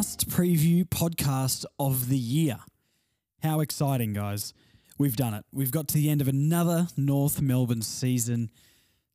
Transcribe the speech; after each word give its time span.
last 0.00 0.30
preview 0.30 0.82
podcast 0.82 1.66
of 1.78 2.08
the 2.08 2.16
year. 2.16 2.56
How 3.42 3.60
exciting, 3.60 4.14
guys! 4.14 4.54
We've 4.96 5.14
done 5.14 5.34
it. 5.34 5.44
We've 5.52 5.70
got 5.70 5.88
to 5.88 5.94
the 5.98 6.08
end 6.08 6.22
of 6.22 6.28
another 6.28 6.86
North 6.96 7.42
Melbourne 7.42 7.82
season. 7.82 8.50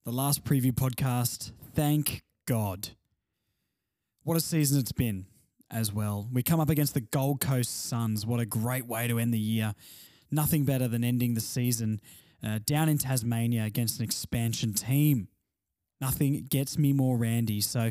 The 0.04 0.12
last 0.12 0.44
preview 0.44 0.71
podcast. 0.74 1.54
Thank 1.74 2.21
God. 2.46 2.90
What 4.21 4.38
a 4.38 4.40
season 4.40 4.79
it's 4.79 4.92
been 4.92 5.26
as 5.71 5.92
well. 5.92 6.29
We 6.31 6.44
come 6.44 6.60
up 6.60 6.70
against 6.70 6.94
the 6.94 7.02
Gold 7.02 7.42
Coast 7.42 7.88
Suns. 7.88 8.24
What 8.24 8.40
a 8.40 8.46
great 8.46 8.86
way 8.86 9.08
to 9.08 9.17
end 9.17 9.33
the 9.33 9.40
year. 9.40 9.74
Nothing 10.29 10.65
better 10.65 10.88
than 10.88 11.04
ending 11.04 11.33
the 11.33 11.42
season 11.42 11.99
uh, 12.46 12.60
down 12.63 12.90
in 12.90 12.99
Tasmania 12.99 13.63
against 13.63 13.97
an 13.97 14.06
expansion 14.06 14.76
team. 14.76 15.29
Nothing 15.99 16.45
gets 16.48 16.77
me 16.77 16.94
more 16.94 17.17
randy. 17.17 17.59
So, 17.59 17.90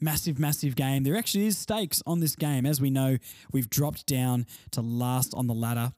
massive, 0.00 0.38
massive 0.38 0.76
game. 0.76 1.02
There 1.02 1.16
actually 1.16 1.46
is 1.46 1.58
stakes 1.58 2.02
on 2.06 2.20
this 2.20 2.36
game. 2.36 2.66
As 2.66 2.80
we 2.80 2.90
know, 2.90 3.18
we've 3.52 3.70
dropped 3.70 4.06
down 4.06 4.46
to 4.72 4.80
last 4.80 5.34
on 5.34 5.46
the 5.46 5.54
ladder. 5.54 5.92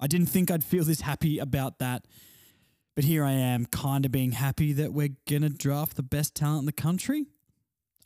I 0.00 0.06
didn't 0.06 0.26
think 0.26 0.50
I'd 0.50 0.64
feel 0.64 0.84
this 0.84 1.02
happy 1.02 1.38
about 1.38 1.78
that. 1.78 2.06
But 2.94 3.04
here 3.04 3.24
I 3.24 3.32
am, 3.32 3.66
kind 3.66 4.04
of 4.04 4.12
being 4.12 4.32
happy 4.32 4.72
that 4.74 4.92
we're 4.92 5.16
going 5.28 5.42
to 5.42 5.48
draft 5.48 5.96
the 5.96 6.02
best 6.02 6.34
talent 6.34 6.60
in 6.60 6.66
the 6.66 6.72
country. 6.72 7.26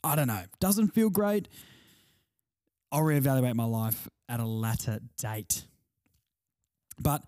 I 0.03 0.15
don't 0.15 0.27
know. 0.27 0.43
Doesn't 0.59 0.89
feel 0.89 1.09
great. 1.09 1.47
I'll 2.91 3.01
reevaluate 3.03 3.53
my 3.53 3.65
life 3.65 4.07
at 4.27 4.39
a 4.39 4.45
later 4.45 4.99
date. 5.17 5.65
But 6.99 7.23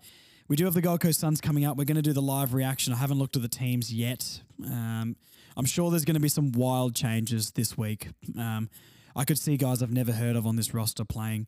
we 0.48 0.56
do 0.56 0.64
have 0.64 0.74
the 0.74 0.80
Gold 0.80 1.00
Coast 1.00 1.20
Suns 1.20 1.40
coming 1.40 1.64
up. 1.64 1.76
We're 1.76 1.84
going 1.84 1.96
to 1.96 2.02
do 2.02 2.12
the 2.12 2.22
live 2.22 2.52
reaction. 2.52 2.92
I 2.92 2.96
haven't 2.96 3.18
looked 3.18 3.36
at 3.36 3.42
the 3.42 3.48
teams 3.48 3.92
yet. 3.92 4.40
Um, 4.64 5.16
I'm 5.56 5.64
sure 5.64 5.90
there's 5.90 6.04
going 6.04 6.14
to 6.14 6.20
be 6.20 6.28
some 6.28 6.52
wild 6.52 6.94
changes 6.94 7.52
this 7.52 7.76
week. 7.76 8.08
Um, 8.38 8.68
I 9.14 9.24
could 9.24 9.38
see 9.38 9.56
guys 9.56 9.82
I've 9.82 9.92
never 9.92 10.12
heard 10.12 10.36
of 10.36 10.46
on 10.46 10.56
this 10.56 10.72
roster 10.72 11.04
playing. 11.04 11.46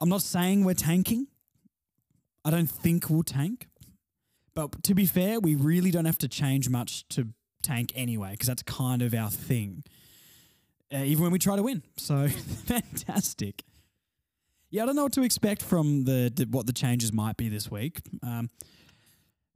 I'm 0.00 0.08
not 0.08 0.22
saying 0.22 0.64
we're 0.64 0.74
tanking. 0.74 1.26
I 2.44 2.50
don't 2.50 2.70
think 2.70 3.10
we'll 3.10 3.24
tank. 3.24 3.66
But 4.54 4.82
to 4.84 4.94
be 4.94 5.06
fair, 5.06 5.40
we 5.40 5.54
really 5.54 5.90
don't 5.90 6.04
have 6.04 6.18
to 6.18 6.28
change 6.28 6.68
much 6.68 7.06
to 7.08 7.28
tank 7.62 7.92
anyway, 7.94 8.32
because 8.32 8.48
that's 8.48 8.62
kind 8.62 9.02
of 9.02 9.14
our 9.14 9.30
thing. 9.30 9.84
Uh, 10.92 10.98
even 10.98 11.22
when 11.22 11.32
we 11.32 11.38
try 11.38 11.56
to 11.56 11.62
win. 11.62 11.82
So 11.96 12.28
fantastic. 12.66 13.64
Yeah, 14.70 14.82
I 14.82 14.86
don't 14.86 14.96
know 14.96 15.04
what 15.04 15.12
to 15.14 15.22
expect 15.22 15.62
from 15.62 16.04
the, 16.04 16.32
the 16.34 16.44
what 16.44 16.66
the 16.66 16.72
changes 16.72 17.12
might 17.12 17.36
be 17.36 17.48
this 17.48 17.70
week. 17.70 18.00
Um, 18.22 18.50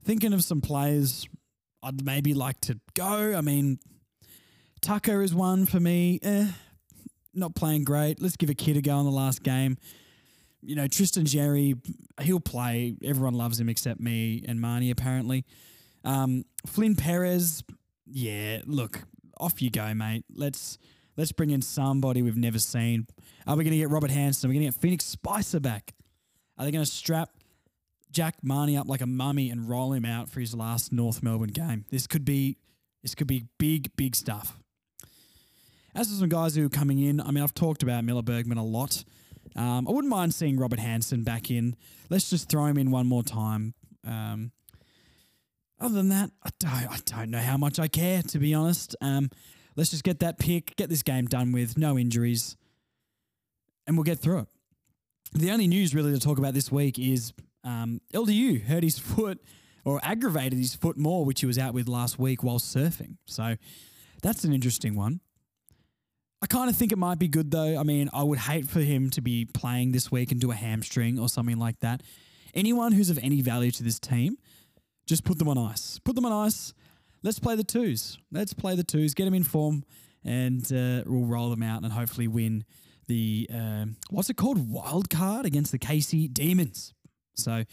thinking 0.03 0.33
of 0.33 0.43
some 0.43 0.61
players 0.61 1.27
I'd 1.83 2.03
maybe 2.05 2.33
like 2.33 2.59
to 2.61 2.79
go. 2.93 3.35
I 3.35 3.41
mean, 3.41 3.79
Tucker 4.81 5.21
is 5.21 5.35
one 5.35 5.65
for 5.65 5.79
me. 5.79 6.19
Eh, 6.23 6.47
not 7.33 7.55
playing 7.55 7.83
great. 7.83 8.21
Let's 8.21 8.37
give 8.37 8.49
a 8.49 8.53
kid 8.53 8.77
a 8.77 8.81
go 8.81 8.97
in 8.99 9.05
the 9.05 9.11
last 9.11 9.43
game. 9.43 9.77
You 10.61 10.75
know, 10.75 10.87
Tristan 10.87 11.25
Xerri, 11.25 11.77
he'll 12.21 12.39
play. 12.39 12.95
Everyone 13.03 13.33
loves 13.33 13.59
him 13.59 13.67
except 13.67 13.99
me 13.99 14.43
and 14.47 14.59
Marnie, 14.59 14.91
apparently. 14.91 15.45
Um, 16.05 16.45
Flynn 16.65 16.95
Perez, 16.95 17.63
yeah, 18.05 18.61
look, 18.65 19.01
off 19.39 19.61
you 19.61 19.69
go, 19.69 19.93
mate. 19.93 20.23
Let's 20.33 20.77
let's 21.17 21.31
bring 21.31 21.49
in 21.49 21.61
somebody 21.61 22.21
we've 22.21 22.37
never 22.37 22.59
seen. 22.59 23.07
Are 23.45 23.57
we 23.57 23.63
going 23.63 23.73
to 23.73 23.77
get 23.77 23.89
Robert 23.89 24.11
Hansen? 24.11 24.47
Are 24.47 24.49
we 24.49 24.55
going 24.55 24.67
to 24.67 24.73
get 24.73 24.81
Phoenix 24.81 25.05
Spicer 25.05 25.59
back? 25.59 25.93
Are 26.57 26.65
they 26.65 26.71
going 26.71 26.85
to 26.85 26.89
strap 26.89 27.29
Jack 28.13 28.35
Marnie 28.45 28.79
up 28.79 28.87
like 28.87 29.01
a 29.01 29.07
mummy 29.07 29.49
and 29.49 29.67
roll 29.67 29.91
him 29.91 30.05
out 30.05 30.29
for 30.29 30.39
his 30.39 30.53
last 30.53 30.93
North 30.93 31.23
Melbourne 31.23 31.49
game? 31.49 31.85
This 31.89 32.07
could 32.07 32.23
be 32.23 32.57
this 33.01 33.15
could 33.15 33.27
be 33.27 33.47
big, 33.57 33.93
big 33.97 34.15
stuff. 34.15 34.57
As 35.95 36.07
for 36.07 36.15
some 36.15 36.29
guys 36.29 36.55
who 36.55 36.65
are 36.65 36.69
coming 36.69 36.99
in, 36.99 37.19
I 37.19 37.31
mean, 37.31 37.43
I've 37.43 37.53
talked 37.53 37.83
about 37.83 38.03
Miller 38.03 38.21
Bergman 38.21 38.57
a 38.57 38.63
lot. 38.63 39.03
Um, 39.55 39.87
I 39.87 39.91
wouldn't 39.91 40.09
mind 40.09 40.33
seeing 40.33 40.57
Robert 40.57 40.79
Hansen 40.79 41.23
back 41.23 41.51
in. 41.51 41.75
Let's 42.09 42.29
just 42.29 42.49
throw 42.49 42.65
him 42.65 42.77
in 42.77 42.91
one 42.91 43.05
more 43.05 43.23
time. 43.23 43.73
Um, 44.07 44.51
other 45.79 45.95
than 45.95 46.09
that, 46.09 46.31
I 46.43 46.49
don't, 46.59 46.73
I 46.91 47.19
don't 47.19 47.31
know 47.31 47.39
how 47.39 47.57
much 47.57 47.77
I 47.77 47.87
care, 47.87 48.21
to 48.23 48.39
be 48.39 48.53
honest. 48.53 48.95
Um, 49.01 49.29
let's 49.75 49.91
just 49.91 50.03
get 50.03 50.19
that 50.19 50.39
pick, 50.39 50.75
get 50.77 50.89
this 50.89 51.03
game 51.03 51.25
done 51.25 51.51
with, 51.51 51.77
no 51.77 51.97
injuries, 51.99 52.55
and 53.85 53.97
we'll 53.97 54.05
get 54.05 54.19
through 54.19 54.39
it. 54.39 54.47
The 55.33 55.51
only 55.51 55.67
news 55.67 55.93
really 55.93 56.13
to 56.13 56.19
talk 56.19 56.37
about 56.37 56.53
this 56.53 56.71
week 56.71 56.97
is 56.97 57.33
um, 57.63 58.01
LDU 58.13 58.65
hurt 58.65 58.83
his 58.83 58.99
foot 58.99 59.39
or 59.85 59.99
aggravated 60.03 60.57
his 60.59 60.75
foot 60.75 60.97
more, 60.97 61.25
which 61.25 61.41
he 61.41 61.45
was 61.45 61.57
out 61.57 61.73
with 61.73 61.87
last 61.87 62.17
week 62.19 62.43
while 62.43 62.59
surfing. 62.59 63.17
So 63.25 63.55
that's 64.21 64.43
an 64.43 64.53
interesting 64.53 64.95
one. 64.95 65.19
I 66.41 66.45
kind 66.45 66.69
of 66.69 66.75
think 66.75 66.91
it 66.91 66.97
might 66.97 67.19
be 67.19 67.27
good 67.27 67.51
though. 67.51 67.77
I 67.79 67.83
mean, 67.83 68.09
I 68.13 68.23
would 68.23 68.39
hate 68.39 68.67
for 68.67 68.81
him 68.81 69.09
to 69.11 69.21
be 69.21 69.45
playing 69.45 69.93
this 69.93 70.11
week 70.11 70.31
and 70.31 70.41
do 70.41 70.51
a 70.51 70.55
hamstring 70.55 71.17
or 71.17 71.29
something 71.29 71.57
like 71.57 71.79
that. 71.79 72.03
Anyone 72.53 72.91
who's 72.91 73.09
of 73.09 73.17
any 73.19 73.41
value 73.41 73.71
to 73.71 73.83
this 73.83 73.99
team, 73.99 74.37
just 75.05 75.23
put 75.23 75.39
them 75.39 75.47
on 75.47 75.57
ice. 75.57 75.99
Put 76.03 76.15
them 76.15 76.25
on 76.25 76.31
ice. 76.31 76.73
Let's 77.23 77.39
play 77.39 77.55
the 77.55 77.63
twos. 77.63 78.17
Let's 78.31 78.53
play 78.53 78.75
the 78.75 78.83
twos. 78.83 79.13
Get 79.13 79.25
them 79.25 79.33
in 79.33 79.43
form, 79.43 79.83
and 80.25 80.63
uh, 80.65 81.03
we'll 81.05 81.25
roll 81.25 81.49
them 81.49 81.63
out 81.63 81.83
and 81.83 81.93
hopefully 81.93 82.27
win 82.27 82.65
the 83.07 83.49
um, 83.53 83.95
what's 84.09 84.29
it 84.29 84.37
called 84.37 84.69
wild 84.69 85.09
card 85.09 85.45
against 85.45 85.71
the 85.71 85.79
Casey 85.79 86.27
Demons. 86.27 86.93
So 87.35 87.63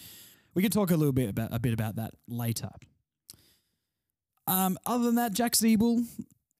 we 0.54 0.62
can 0.62 0.70
talk 0.70 0.90
a 0.90 0.96
little 0.96 1.12
bit 1.12 1.28
about 1.28 1.52
a 1.52 1.58
bit 1.58 1.72
about 1.72 1.96
that 1.96 2.12
later. 2.28 2.70
Um, 4.46 4.78
other 4.84 5.04
than 5.04 5.14
that, 5.16 5.32
Jack 5.32 5.52
Ziebell 5.52 6.06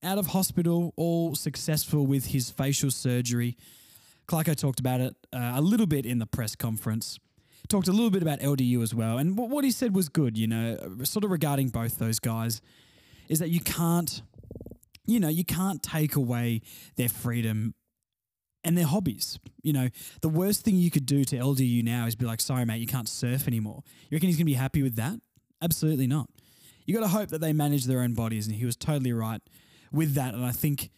out 0.03 0.19
of 0.19 0.29
hospital, 0.29 0.95
all 0.97 1.35
successful 1.35 2.07
with 2.07 2.27
his 2.27 2.51
facial 2.51 2.91
surgery. 2.91 3.57
Clarko 4.29 4.57
talked 4.57 4.81
about 4.81 5.01
it 5.01 5.17
uh, 5.33 5.53
a 5.57 5.61
little 5.61 5.87
bit 5.87 6.07
in 6.07 6.19
the 6.19 6.27
press 6.27 6.55
conference. 6.55 7.19
Talked 7.69 7.89
a 7.89 7.93
little 7.93 8.11
bit 8.11 8.23
about 8.23 8.41
LDU 8.41 8.83
as 8.83 8.95
well, 8.95 9.19
and 9.19 9.37
what 9.37 9.65
he 9.65 9.71
said 9.71 9.95
was 9.95 10.09
good. 10.09 10.37
You 10.37 10.49
know, 10.49 10.77
sort 11.05 11.25
of 11.25 11.31
regarding 11.31 11.69
both 11.69 11.99
those 11.99 12.19
guys, 12.19 12.61
is 13.29 13.39
that 13.39 13.51
you 13.51 13.61
can't, 13.61 14.23
you 15.07 15.21
know, 15.21 15.29
you 15.29 15.45
can't 15.45 15.81
take 15.81 16.17
away 16.17 16.63
their 16.97 17.09
freedom 17.09 17.75
and 18.65 18.77
their 18.77 18.87
hobbies. 18.87 19.39
You 19.63 19.73
know, 19.73 19.89
the 20.21 20.29
worst 20.29 20.65
thing 20.65 20.77
you 20.77 20.91
could 20.91 21.07
do 21.07 21.25
to 21.25 21.37
LDU 21.37 21.83
now 21.83 22.07
is 22.07 22.15
be 22.15 22.27
like, 22.27 22.41
sorry, 22.41 22.65
mate, 22.65 22.81
you 22.81 22.87
can't 22.87 23.09
surf 23.09 23.47
anymore. 23.47 23.83
You 24.09 24.17
reckon 24.17 24.29
he's 24.29 24.37
going 24.37 24.47
to 24.47 24.53
be 24.53 24.55
happy 24.55 24.83
with 24.83 24.97
that? 24.97 25.21
Absolutely 25.63 26.07
not. 26.07 26.29
You 26.87 26.95
got 26.95 27.01
to 27.01 27.09
hope 27.09 27.29
that 27.29 27.41
they 27.41 27.53
manage 27.53 27.85
their 27.85 28.01
own 28.01 28.15
bodies. 28.15 28.47
And 28.47 28.57
he 28.57 28.65
was 28.65 28.77
totally 28.77 29.13
right 29.13 29.41
with 29.93 30.15
that. 30.15 30.35
And 30.35 30.45
I 30.45 30.53
think 30.53 30.91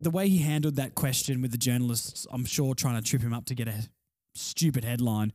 the 0.00 0.10
way 0.10 0.28
he 0.28 0.38
handled 0.38 0.76
that 0.76 0.94
question 0.94 1.42
with 1.42 1.52
the 1.52 1.58
journalists, 1.58 2.26
I'm 2.32 2.44
sure 2.44 2.74
trying 2.74 3.00
to 3.00 3.02
trip 3.02 3.22
him 3.22 3.34
up 3.34 3.44
to 3.46 3.54
get 3.54 3.68
a 3.68 3.88
stupid 4.34 4.84
headline, 4.84 5.32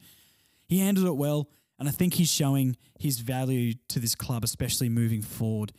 he 0.67 0.79
handled 0.79 1.07
it 1.07 1.15
well. 1.15 1.49
And 1.77 1.89
I 1.89 1.91
think 1.91 2.13
he's 2.13 2.31
showing 2.31 2.77
his 2.99 3.19
value 3.19 3.73
to 3.89 3.99
this 3.99 4.15
club, 4.15 4.44
especially 4.44 4.88
moving 4.88 5.21
forward. 5.21 5.73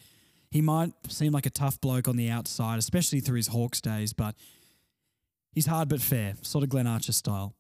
He 0.50 0.60
might 0.60 0.92
seem 1.09 1.32
like 1.32 1.47
a 1.47 1.50
tough 1.50 1.81
bloke 1.81 2.06
on 2.06 2.16
the 2.16 2.31
outside, 2.31 2.78
especially 2.78 3.20
through 3.20 3.36
his 3.36 3.48
Hawks 3.48 3.81
days, 3.81 4.12
but 4.12 4.36
he's 5.56 5.67
hard 5.67 5.89
but 5.89 6.00
fair, 6.00 6.34
sort 6.43 6.62
of 6.62 6.71
Glenn 6.71 6.87
Archer 6.87 7.12
style. 7.12 7.55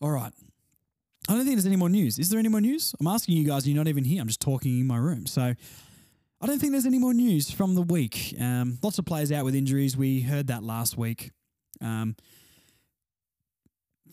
All 0.00 0.10
right. 0.10 0.32
I 1.28 1.34
don't 1.34 1.44
think 1.44 1.56
there's 1.56 1.66
any 1.66 1.76
more 1.76 1.88
news. 1.88 2.18
Is 2.18 2.30
there 2.30 2.38
any 2.38 2.48
more 2.48 2.60
news? 2.60 2.94
I'm 2.98 3.06
asking 3.06 3.36
you 3.36 3.44
guys, 3.44 3.68
you're 3.68 3.76
not 3.76 3.88
even 3.88 4.04
here. 4.04 4.20
I'm 4.20 4.26
just 4.26 4.40
talking 4.40 4.80
in 4.80 4.86
my 4.86 4.96
room. 4.96 5.26
So 5.26 5.42
I 5.42 6.46
don't 6.46 6.58
think 6.58 6.72
there's 6.72 6.86
any 6.86 6.98
more 6.98 7.14
news 7.14 7.50
from 7.50 7.74
the 7.74 7.82
week. 7.82 8.34
Um, 8.40 8.78
lots 8.82 8.98
of 8.98 9.04
players 9.04 9.30
out 9.30 9.44
with 9.44 9.54
injuries. 9.54 9.96
We 9.96 10.20
heard 10.22 10.48
that 10.48 10.62
last 10.62 10.98
week. 10.98 11.30
Um, 11.80 12.16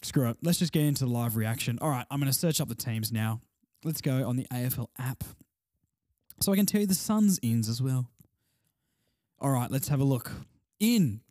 screw 0.04 0.30
it. 0.30 0.38
Let's 0.42 0.60
just 0.60 0.72
get 0.72 0.84
into 0.84 1.06
the 1.06 1.12
live 1.12 1.36
reaction. 1.36 1.80
All 1.82 1.90
right, 1.90 2.06
I'm 2.12 2.20
going 2.20 2.32
to 2.32 2.38
search 2.38 2.62
up 2.62 2.70
the 2.70 2.76
teams 2.76 3.12
now. 3.12 3.42
Let's 3.84 4.02
go 4.02 4.28
on 4.28 4.36
the 4.36 4.48
AFL 4.54 4.88
app. 5.00 5.24
So 6.40 6.52
I 6.52 6.56
can 6.56 6.66
tell 6.66 6.82
you 6.82 6.88
the 6.88 6.94
Suns 6.94 7.40
ins 7.42 7.68
as 7.68 7.82
well. 7.82 8.10
All 9.40 9.50
right, 9.50 9.72
let's 9.72 9.88
have 9.88 10.00
a 10.00 10.06
look. 10.06 10.32
In. 10.80 11.22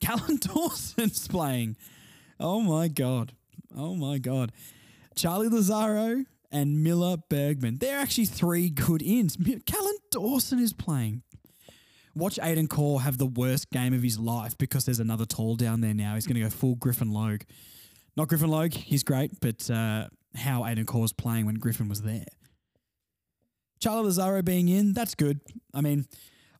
Callum 0.00 0.36
Dawson's 0.40 1.26
playing. 1.28 1.76
Oh 2.38 2.60
my 2.60 2.88
God. 2.88 3.32
Oh 3.76 3.94
my 3.94 4.18
God. 4.18 4.52
Charlie 5.14 5.48
Lazzaro 5.48 6.24
and 6.52 6.82
Miller 6.82 7.16
Bergman. 7.28 7.78
They're 7.78 7.98
actually 7.98 8.26
three 8.26 8.68
good 8.70 9.02
ins. 9.02 9.36
Callum 9.66 9.96
Dawson 10.10 10.58
is 10.58 10.72
playing. 10.72 11.22
Watch 12.14 12.38
Aidan 12.42 12.68
Corr 12.68 13.02
have 13.02 13.18
the 13.18 13.26
worst 13.26 13.70
game 13.70 13.92
of 13.92 14.02
his 14.02 14.18
life 14.18 14.56
because 14.56 14.86
there's 14.86 15.00
another 15.00 15.26
tall 15.26 15.54
down 15.54 15.82
there 15.82 15.92
now. 15.92 16.14
He's 16.14 16.26
going 16.26 16.36
to 16.36 16.40
go 16.40 16.48
full 16.48 16.74
Griffin 16.74 17.10
Logue. 17.10 17.42
Not 18.16 18.28
Griffin 18.28 18.48
Logue, 18.48 18.72
he's 18.72 19.02
great, 19.02 19.38
but 19.40 19.70
uh, 19.70 20.08
how 20.34 20.64
Aidan 20.64 20.86
Corr 20.86 21.02
was 21.02 21.12
playing 21.12 21.44
when 21.44 21.56
Griffin 21.56 21.88
was 21.88 22.00
there. 22.00 22.24
Charlie 23.80 24.08
Lazzaro 24.08 24.42
being 24.42 24.68
in, 24.68 24.94
that's 24.94 25.14
good. 25.14 25.40
I 25.74 25.82
mean, 25.82 26.06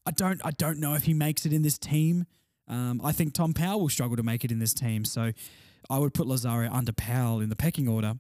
I 0.05 0.11
don't, 0.11 0.41
I 0.45 0.51
don't 0.51 0.79
know 0.79 0.95
if 0.95 1.05
he 1.05 1.15
makes 1.15 1.47
it 1.47 1.55
in 1.55 1.63
this 1.63 1.79
team. 1.79 2.27
Um, 2.69 3.01
I 3.05 3.13
think 3.13 3.33
Tom 3.33 3.53
Powell 3.53 3.81
will 3.81 3.89
struggle 3.89 4.17
to 4.17 4.23
make 4.23 4.45
it 4.45 4.51
in 4.51 4.59
this 4.59 4.75
team, 4.75 5.05
so 5.05 5.33
I 5.89 5.99
would 5.99 6.15
put 6.15 6.27
Lazzaro 6.27 6.73
under 6.73 6.93
Powell 6.93 7.41
in 7.41 7.49
the 7.49 7.57
pecking 7.57 7.89
order. 7.89 8.15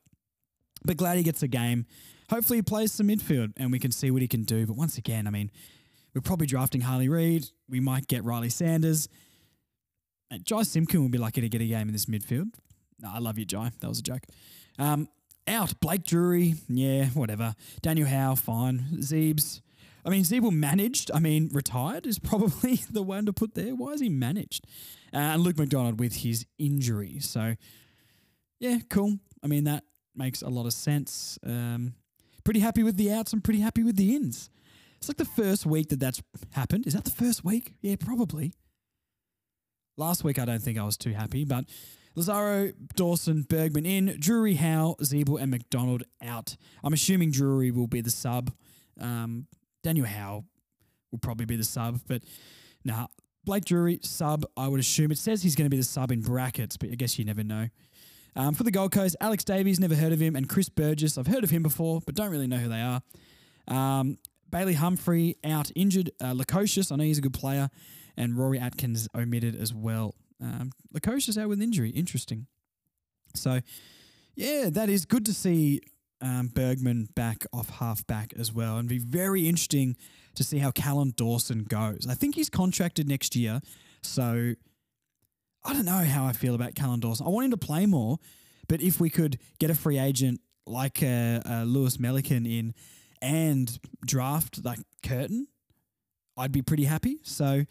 But 0.85 0.97
glad 0.97 1.17
he 1.17 1.23
gets 1.23 1.43
a 1.43 1.49
game. 1.49 1.87
Hopefully, 2.31 2.59
he 2.59 2.63
plays 2.63 2.93
some 2.93 3.09
midfield 3.09 3.53
and 3.57 3.73
we 3.73 3.79
can 3.79 3.93
see 3.93 4.11
what 4.11 4.23
he 4.23 4.29
can 4.29 4.43
do. 4.43 4.67
But 4.67 4.77
once 4.77 4.99
again, 4.99 5.27
I 5.27 5.31
mean, 5.31 5.51
we're 6.15 6.21
probably 6.21 6.47
drafting 6.47 6.81
Harley 6.81 7.09
Reid. 7.09 7.47
We 7.69 7.81
might 7.81 8.09
get 8.09 8.25
Ryley 8.25 8.51
Sanders. 8.51 9.09
And 10.31 10.45
Jy 10.45 10.63
Simpkin 10.65 11.03
will 11.03 11.09
be 11.09 11.19
lucky 11.19 11.41
to 11.41 11.49
get 11.49 11.61
a 11.61 11.67
game 11.67 11.89
in 11.89 11.93
this 11.93 12.07
midfield. 12.07 12.53
No, 13.01 13.11
I 13.13 13.19
love 13.19 13.39
you, 13.39 13.45
Jy. 13.45 13.71
That 13.81 13.89
was 13.89 14.01
a 14.01 14.03
joke. 14.03 14.23
Um, 14.79 15.09
out, 15.47 15.79
Blake 15.81 16.03
Drury, 16.03 16.55
yeah, 16.69 17.07
whatever. 17.07 17.55
Daniel 17.83 18.09
Howe, 18.09 18.35
fine. 18.35 18.85
Zeebs, 18.99 19.61
I 20.07 20.11
mean, 20.11 20.23
Ziebell 20.23 20.53
managed. 20.53 21.11
I 21.13 21.19
mean, 21.19 21.51
retired 21.53 22.07
is 22.07 22.21
probably 22.21 22.77
the 22.91 23.03
one 23.03 23.27
to 23.27 23.33
put 23.33 23.55
there. 23.55 23.75
Why 23.75 23.93
is 23.93 24.01
he 24.01 24.09
managed? 24.09 24.65
Uh, 25.13 25.19
and 25.19 25.43
Luke 25.43 25.59
McDonald 25.59 25.99
with 25.99 26.17
his 26.17 26.47
injury. 26.59 27.19
So, 27.19 27.57
yeah, 28.61 28.79
cool. 28.89 29.19
I 29.43 29.49
mean, 29.49 29.65
that 29.65 29.83
makes 30.15 30.43
a 30.43 30.49
lot 30.49 30.67
of 30.67 30.73
sense. 30.73 31.39
Um, 31.45 31.95
pretty 32.45 32.61
happy 32.61 32.85
with 32.85 32.97
the 32.97 33.13
outs. 33.13 33.33
I'm 33.33 33.41
pretty 33.41 33.61
happy 33.61 33.83
with 33.83 33.97
the 33.97 34.15
ins. 34.15 34.49
It's 34.99 35.09
like 35.09 35.17
the 35.17 35.25
first 35.25 35.67
week 35.67 35.89
that 35.89 36.01
that's 36.01 36.23
happened. 36.53 36.87
Is 36.87 36.95
that 36.95 37.05
the 37.05 37.11
first 37.11 37.45
week? 37.45 37.75
Yeah, 37.83 37.97
probably. 37.99 38.55
Last 39.97 40.25
week, 40.25 40.39
I 40.39 40.45
don't 40.45 40.63
think 40.63 40.79
I 40.79 40.85
was 40.85 40.97
too 40.97 41.13
happy, 41.13 41.45
but 41.45 41.65
Lazzaro, 42.17 42.73
Dawson, 42.95 43.43
Bergman 43.43 43.87
in, 43.87 44.17
Drury, 44.19 44.55
Howe, 44.55 44.97
Ziebell, 45.03 45.41
and 45.41 45.51
McDonald 45.51 46.05
out. 46.23 46.57
I'm 46.85 46.93
assuming 46.93 47.31
Drury 47.31 47.71
will 47.71 47.87
be 47.87 48.01
the 48.01 48.11
sub. 48.11 48.53
Um, 49.01 49.47
Daniel 49.87 50.07
Howe 50.07 50.45
will 51.13 51.21
probably 51.21 51.47
be 51.47 51.55
the 51.55 51.63
sub, 51.63 52.01
but 52.09 52.25
nah, 52.85 53.07
Blake 53.45 53.65
Drury, 53.65 54.01
sub, 54.03 54.45
I 54.57 54.67
would 54.67 54.81
assume. 54.81 55.13
It 55.13 55.19
says 55.19 55.45
he's 55.45 55.55
going 55.55 55.67
to 55.67 55.71
be 55.71 55.77
the 55.77 55.85
sub 55.85 56.11
in 56.11 56.23
brackets, 56.23 56.77
but 56.77 56.91
I 56.91 56.97
guess 56.97 57.21
you 57.21 57.25
never 57.25 57.45
know. 57.45 57.69
Um, 58.35 58.53
for 58.53 58.65
the 58.65 58.73
Gold 58.73 58.91
Coast, 58.91 59.15
Alex 59.21 59.45
Davies, 59.45 59.79
never 59.79 59.95
heard 59.95 60.13
of 60.13 60.19
him, 60.19 60.35
and 60.35 60.49
Chris 60.49 60.69
Burgess, 60.69 61.17
I've 61.17 61.29
heard 61.29 61.45
of 61.45 61.51
him 61.51 61.63
before, 61.63 62.01
but 62.05 62.17
don't 62.17 62.31
really 62.33 62.49
know 62.49 62.57
who 62.57 62.69
they 62.69 62.81
are. 62.81 63.01
Um, 63.69 64.19
Bailey 64.51 64.75
Humphrey 64.75 65.37
out 65.45 65.71
injured. 65.77 66.11
Uh, 66.21 66.35
I 66.35 66.97
know 66.97 67.05
he's 67.05 67.19
a 67.19 67.23
good 67.23 67.33
player, 67.33 67.71
and 68.17 68.37
Rory 68.37 68.59
Atkins 68.59 69.09
omitted 69.17 69.55
as 69.55 69.73
well. 69.73 70.17
Um, 70.43 70.73
Lukosius 70.93 71.41
out 71.41 71.49
with 71.49 71.63
injury. 71.63 71.91
Interesting. 71.91 72.49
So, 73.37 73.61
yeah, 74.35 74.69
that 74.69 74.89
is 74.89 75.05
good 75.05 75.25
to 75.27 75.33
see 75.33 75.81
um, 76.21 76.49
Bergman 76.49 77.09
back 77.15 77.45
off 77.53 77.69
half 77.69 78.07
back 78.07 78.33
as 78.39 78.53
well, 78.53 78.79
and 78.79 78.89
be 78.89 78.99
very 78.99 79.49
interesting 79.49 79.97
to 80.35 80.45
see 80.45 80.59
how 80.59 80.71
Callum 80.71 81.11
Dawson 81.11 81.65
goes. 81.65 82.07
I 82.09 82.15
think 82.15 82.35
he's 82.35 82.51
contracted 82.51 83.09
next 83.09 83.37
year, 83.37 83.61
so 84.03 84.55
I 85.65 85.73
don't 85.73 85.85
know 85.85 86.05
how 86.05 86.25
I 86.25 86.33
feel 86.33 86.55
about 86.55 86.75
Callum 86.75 87.01
Dawson. 87.01 87.27
I 87.27 87.31
want 87.31 87.47
him 87.47 87.51
to 87.53 87.57
play 87.57 87.87
more, 87.87 88.19
but 88.69 88.81
if 88.81 89.01
we 89.01 89.11
could 89.11 89.39
get 89.59 89.71
a 89.71 89.75
free 89.75 89.99
agent 89.99 90.41
like 90.67 91.03
uh, 91.03 91.41
uh, 91.45 91.65
Lewis 91.67 91.97
Melican 91.97 92.47
in 92.47 92.75
and 93.23 93.79
draft 94.05 94.65
like 94.65 94.79
Curtin, 95.03 95.49
I'd 96.37 96.53
be 96.53 96.63
pretty 96.63 96.85
happy. 96.85 97.19
So 97.23 97.65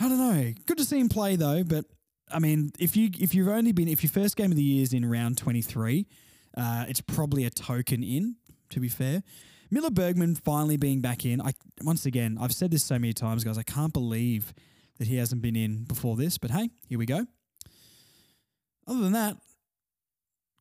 I 0.00 0.08
don't 0.08 0.18
know. 0.18 0.52
Good 0.66 0.78
to 0.78 0.84
see 0.84 0.98
him 0.98 1.08
play 1.08 1.36
though, 1.36 1.62
but 1.64 1.84
I 2.30 2.38
mean, 2.38 2.72
if 2.78 2.96
you 2.96 3.10
if 3.18 3.34
you've 3.34 3.48
only 3.48 3.72
been 3.72 3.88
if 3.88 4.02
your 4.02 4.10
first 4.10 4.36
game 4.36 4.50
of 4.50 4.56
the 4.56 4.62
year 4.62 4.82
is 4.82 4.92
in 4.92 5.08
round 5.08 5.38
twenty 5.38 5.62
three, 5.62 6.06
uh, 6.56 6.84
it's 6.88 7.00
probably 7.00 7.44
a 7.44 7.50
token 7.50 8.02
in. 8.02 8.36
To 8.70 8.80
be 8.80 8.88
fair, 8.88 9.22
Miller 9.70 9.90
Bergman 9.90 10.34
finally 10.34 10.76
being 10.76 11.00
back 11.00 11.24
in. 11.24 11.40
I 11.40 11.52
once 11.82 12.06
again, 12.06 12.38
I've 12.40 12.52
said 12.52 12.70
this 12.70 12.82
so 12.82 12.98
many 12.98 13.12
times, 13.12 13.44
guys. 13.44 13.58
I 13.58 13.62
can't 13.62 13.92
believe 13.92 14.52
that 14.98 15.08
he 15.08 15.16
hasn't 15.16 15.42
been 15.42 15.56
in 15.56 15.84
before 15.84 16.16
this. 16.16 16.38
But 16.38 16.50
hey, 16.50 16.70
here 16.88 16.98
we 16.98 17.06
go. 17.06 17.26
Other 18.86 19.00
than 19.00 19.12
that, 19.12 19.36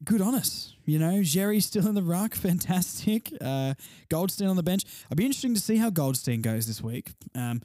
good 0.03 0.21
on 0.21 0.35
us. 0.35 0.75
You 0.85 0.99
know, 0.99 1.21
Xerri's 1.21 1.65
still 1.65 1.87
in 1.87 1.95
the 1.95 2.03
ruck, 2.03 2.35
fantastic. 2.35 3.31
Uh, 3.41 3.73
Goldstein 4.09 4.47
on 4.47 4.55
the 4.55 4.63
bench. 4.63 4.83
I'd 5.09 5.17
be 5.17 5.25
interesting 5.25 5.53
to 5.53 5.61
see 5.61 5.77
how 5.77 5.89
Goldstein 5.89 6.41
goes 6.41 6.67
this 6.67 6.81
week. 6.81 7.11
Um, 7.35 7.61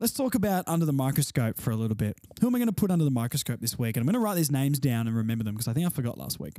let's 0.00 0.12
talk 0.12 0.34
about 0.34 0.64
under 0.66 0.86
the 0.86 0.92
microscope 0.92 1.58
for 1.58 1.70
a 1.70 1.76
little 1.76 1.96
bit. 1.96 2.16
Who 2.40 2.46
am 2.46 2.54
I 2.54 2.58
going 2.58 2.68
to 2.68 2.74
put 2.74 2.90
under 2.90 3.04
the 3.04 3.10
microscope 3.10 3.60
this 3.60 3.78
week? 3.78 3.96
And 3.96 4.02
I'm 4.02 4.06
going 4.06 4.20
to 4.20 4.24
write 4.24 4.36
these 4.36 4.50
names 4.50 4.78
down 4.78 5.06
and 5.06 5.16
remember 5.16 5.44
them 5.44 5.54
because 5.54 5.68
I 5.68 5.72
think 5.72 5.86
I 5.86 5.90
forgot 5.90 6.18
last 6.18 6.40
week. 6.40 6.58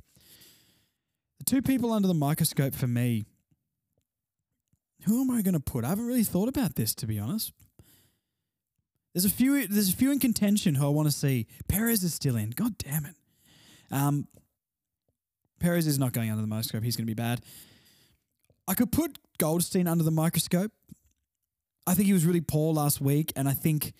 Two 1.45 1.62
people 1.62 1.92
under 1.92 2.07
the 2.07 2.13
microscope 2.13 2.74
for 2.74 2.88
me. 2.88 3.25
Who 5.06 5.22
am 5.22 5.31
I 5.31 5.42
going 5.42 5.54
to 5.54 5.60
put? 5.60 5.84
I 5.84 5.90
haven't 5.90 6.06
really 6.06 6.24
thought 6.24 6.48
about 6.48 6.75
this 6.75 6.95
to 6.95 7.07
be 7.07 7.19
honest. 7.19 7.51
There's 9.13 9.25
a 9.25 9.30
few. 9.30 9.68
There's 9.68 9.90
a 9.90 9.95
few 9.95 10.12
in 10.12 10.19
contention 10.19 10.75
who 10.75 10.86
I 10.86 10.90
want 10.90 11.07
to 11.07 11.12
see. 11.12 11.48
Perez 11.68 12.04
is 12.04 12.13
still 12.13 12.36
in. 12.36 12.50
God 12.51 12.78
damn 12.78 13.06
it. 13.06 13.16
Um, 13.92 14.28
Perez 15.60 15.86
is 15.86 16.00
not 16.00 16.13
going 16.13 16.31
under 16.31 16.42
the 16.42 16.48
microscope. 16.48 16.84
He's 16.84 16.95
going 16.95 17.06
to 17.06 17.12
be 17.12 17.13
bad. 17.13 17.42
I 18.68 18.74
could 18.74 18.92
put 18.92 19.19
Goldstein 19.38 19.88
under 19.88 20.04
the 20.04 20.12
microscope. 20.12 20.72
I 21.86 21.94
think 21.94 22.07
he 22.07 22.13
was 22.13 22.25
really 22.25 22.42
poor 22.42 22.74
last 22.74 23.01
week, 23.01 23.31
and 23.36 23.48
I 23.48 23.54
think 23.54 23.94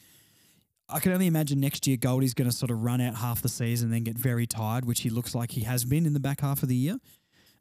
I 0.90 1.00
can 1.00 1.12
only 1.12 1.28
imagine 1.28 1.60
next 1.60 1.86
year 1.86 1.98
Goldie's 1.98 2.34
going 2.34 2.50
to 2.50 2.56
sort 2.56 2.72
of 2.72 2.84
run 2.84 3.01
out 3.01 3.16
half 3.16 3.42
the 3.42 3.50
season 3.50 3.88
and 3.88 3.94
then 3.94 4.04
get 4.04 4.18
very 4.18 4.48
tired, 4.48 4.86
which 4.86 5.01
he 5.01 5.10
looks 5.10 5.36
like 5.36 5.51
he 5.51 5.62
has 5.62 5.86
been 5.86 6.06
in 6.06 6.13
the 6.13 6.19
back 6.19 6.42
half 6.42 6.63
of 6.63 6.69
the 6.69 6.75
year. 6.75 6.98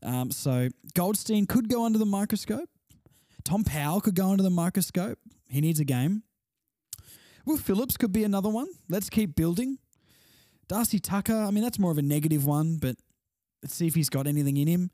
Um, 0.03 0.31
so 0.31 0.69
Goldstein 0.95 1.47
could 1.47 1.69
go 1.69 1.85
under 1.85 1.99
the 1.99 2.07
microscope. 2.07 2.69
Tom 3.45 3.65
Powell 3.65 4.01
could 4.01 4.15
go 4.15 4.29
under 4.31 4.43
the 4.43 4.51
microscope. 4.51 5.19
He 5.49 5.61
needs 5.61 5.81
a 5.81 5.85
game. 5.85 6.23
Will 7.45 7.57
Phillips 7.57 7.97
could 7.97 8.13
be 8.13 8.25
another 8.25 8.49
one. 8.49 8.69
Let's 8.89 9.11
keep 9.11 9.35
building. 9.35 9.79
Darcy 10.69 10.99
Tucker, 10.99 11.35
I 11.35 11.51
mean, 11.51 11.63
that's 11.63 11.79
more 11.79 11.91
of 11.91 11.99
a 11.99 12.03
negative 12.03 12.47
one, 12.47 12.77
but 12.77 12.97
let's 13.63 13.75
see 13.75 13.87
if 13.87 13.95
he's 13.95 14.09
got 14.09 14.27
anything 14.27 14.57
in 14.57 14.69
him. 14.69 14.91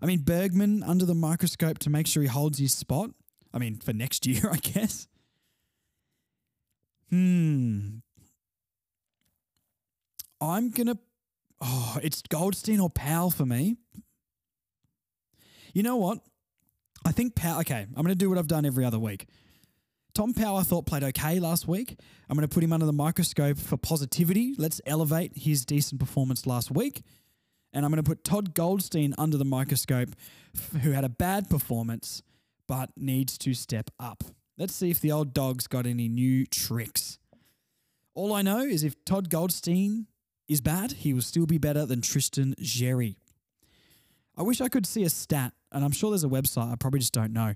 I 0.00 0.06
mean, 0.06 0.20
Bergman 0.20 0.82
under 0.82 1.06
the 1.06 1.14
microscope 1.14 1.78
to 1.78 1.90
make 1.90 2.06
sure 2.06 2.22
he 2.22 2.28
holds 2.28 2.58
his 2.58 2.74
spot. 2.74 3.10
I 3.52 3.58
mean, 3.58 3.76
for 3.76 3.92
next 3.92 4.26
year, 4.26 4.48
I 4.52 4.58
guess. 4.58 5.08
Hmm. 7.10 7.98
I'm 10.40 10.70
going 10.70 10.88
to. 10.88 10.98
Oh, 11.62 11.98
it's 12.02 12.20
Goldstein 12.20 12.80
or 12.80 12.90
Powell 12.90 13.30
for 13.30 13.46
me. 13.46 13.78
You 15.76 15.82
know 15.82 15.96
what? 15.96 16.20
I 17.04 17.12
think 17.12 17.34
Powell. 17.34 17.60
Okay, 17.60 17.84
I'm 17.94 18.02
going 18.02 18.06
to 18.06 18.14
do 18.14 18.30
what 18.30 18.38
I've 18.38 18.46
done 18.46 18.64
every 18.64 18.86
other 18.86 18.98
week. 18.98 19.26
Tom 20.14 20.32
Powell 20.32 20.56
I 20.56 20.62
thought 20.62 20.86
played 20.86 21.04
okay 21.04 21.38
last 21.38 21.68
week. 21.68 22.00
I'm 22.30 22.34
going 22.34 22.48
to 22.48 22.54
put 22.54 22.64
him 22.64 22.72
under 22.72 22.86
the 22.86 22.94
microscope 22.94 23.58
for 23.58 23.76
positivity. 23.76 24.54
Let's 24.56 24.80
elevate 24.86 25.32
his 25.36 25.66
decent 25.66 26.00
performance 26.00 26.46
last 26.46 26.70
week. 26.70 27.02
And 27.74 27.84
I'm 27.84 27.90
going 27.90 28.02
to 28.02 28.08
put 28.08 28.24
Todd 28.24 28.54
Goldstein 28.54 29.12
under 29.18 29.36
the 29.36 29.44
microscope, 29.44 30.16
who 30.80 30.92
had 30.92 31.04
a 31.04 31.10
bad 31.10 31.50
performance 31.50 32.22
but 32.66 32.88
needs 32.96 33.36
to 33.36 33.52
step 33.52 33.90
up. 34.00 34.24
Let's 34.56 34.74
see 34.74 34.90
if 34.90 35.02
the 35.02 35.12
old 35.12 35.34
dog's 35.34 35.66
got 35.66 35.84
any 35.84 36.08
new 36.08 36.46
tricks. 36.46 37.18
All 38.14 38.32
I 38.32 38.40
know 38.40 38.60
is 38.60 38.82
if 38.82 39.04
Todd 39.04 39.28
Goldstein 39.28 40.06
is 40.48 40.62
bad, 40.62 40.92
he 40.92 41.12
will 41.12 41.20
still 41.20 41.44
be 41.44 41.58
better 41.58 41.84
than 41.84 42.00
Tristan 42.00 42.54
Xerri. 42.62 43.16
I 44.38 44.42
wish 44.42 44.60
I 44.60 44.68
could 44.68 44.84
see 44.84 45.02
a 45.02 45.10
stat, 45.10 45.54
and 45.76 45.84
I'm 45.84 45.92
sure 45.92 46.10
there's 46.10 46.24
a 46.24 46.28
website, 46.28 46.72
I 46.72 46.76
probably 46.76 47.00
just 47.00 47.12
don't 47.12 47.32
know. 47.32 47.54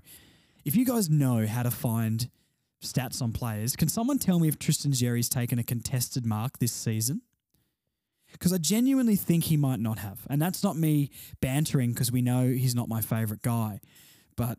If 0.63 0.75
you 0.75 0.85
guys 0.85 1.09
know 1.09 1.45
how 1.47 1.63
to 1.63 1.71
find 1.71 2.29
stats 2.81 3.21
on 3.21 3.31
players. 3.31 3.75
Can 3.75 3.87
someone 3.87 4.19
tell 4.19 4.39
me 4.39 4.47
if 4.47 4.59
Tristan 4.59 4.91
Xerri's 4.91 5.29
taken 5.29 5.59
a 5.59 5.63
contested 5.63 6.25
mark 6.25 6.59
this 6.59 6.71
season? 6.71 7.21
Because 8.31 8.53
I 8.53 8.57
genuinely 8.57 9.15
think 9.15 9.45
he 9.45 9.57
might 9.57 9.79
not 9.79 9.99
have. 9.99 10.25
And 10.29 10.41
that's 10.41 10.63
not 10.63 10.77
me 10.77 11.11
bantering 11.41 11.91
because 11.91 12.11
we 12.11 12.21
know 12.21 12.47
he's 12.47 12.75
not 12.75 12.87
my 12.87 13.01
favourite 13.01 13.41
guy. 13.41 13.79
But 14.35 14.57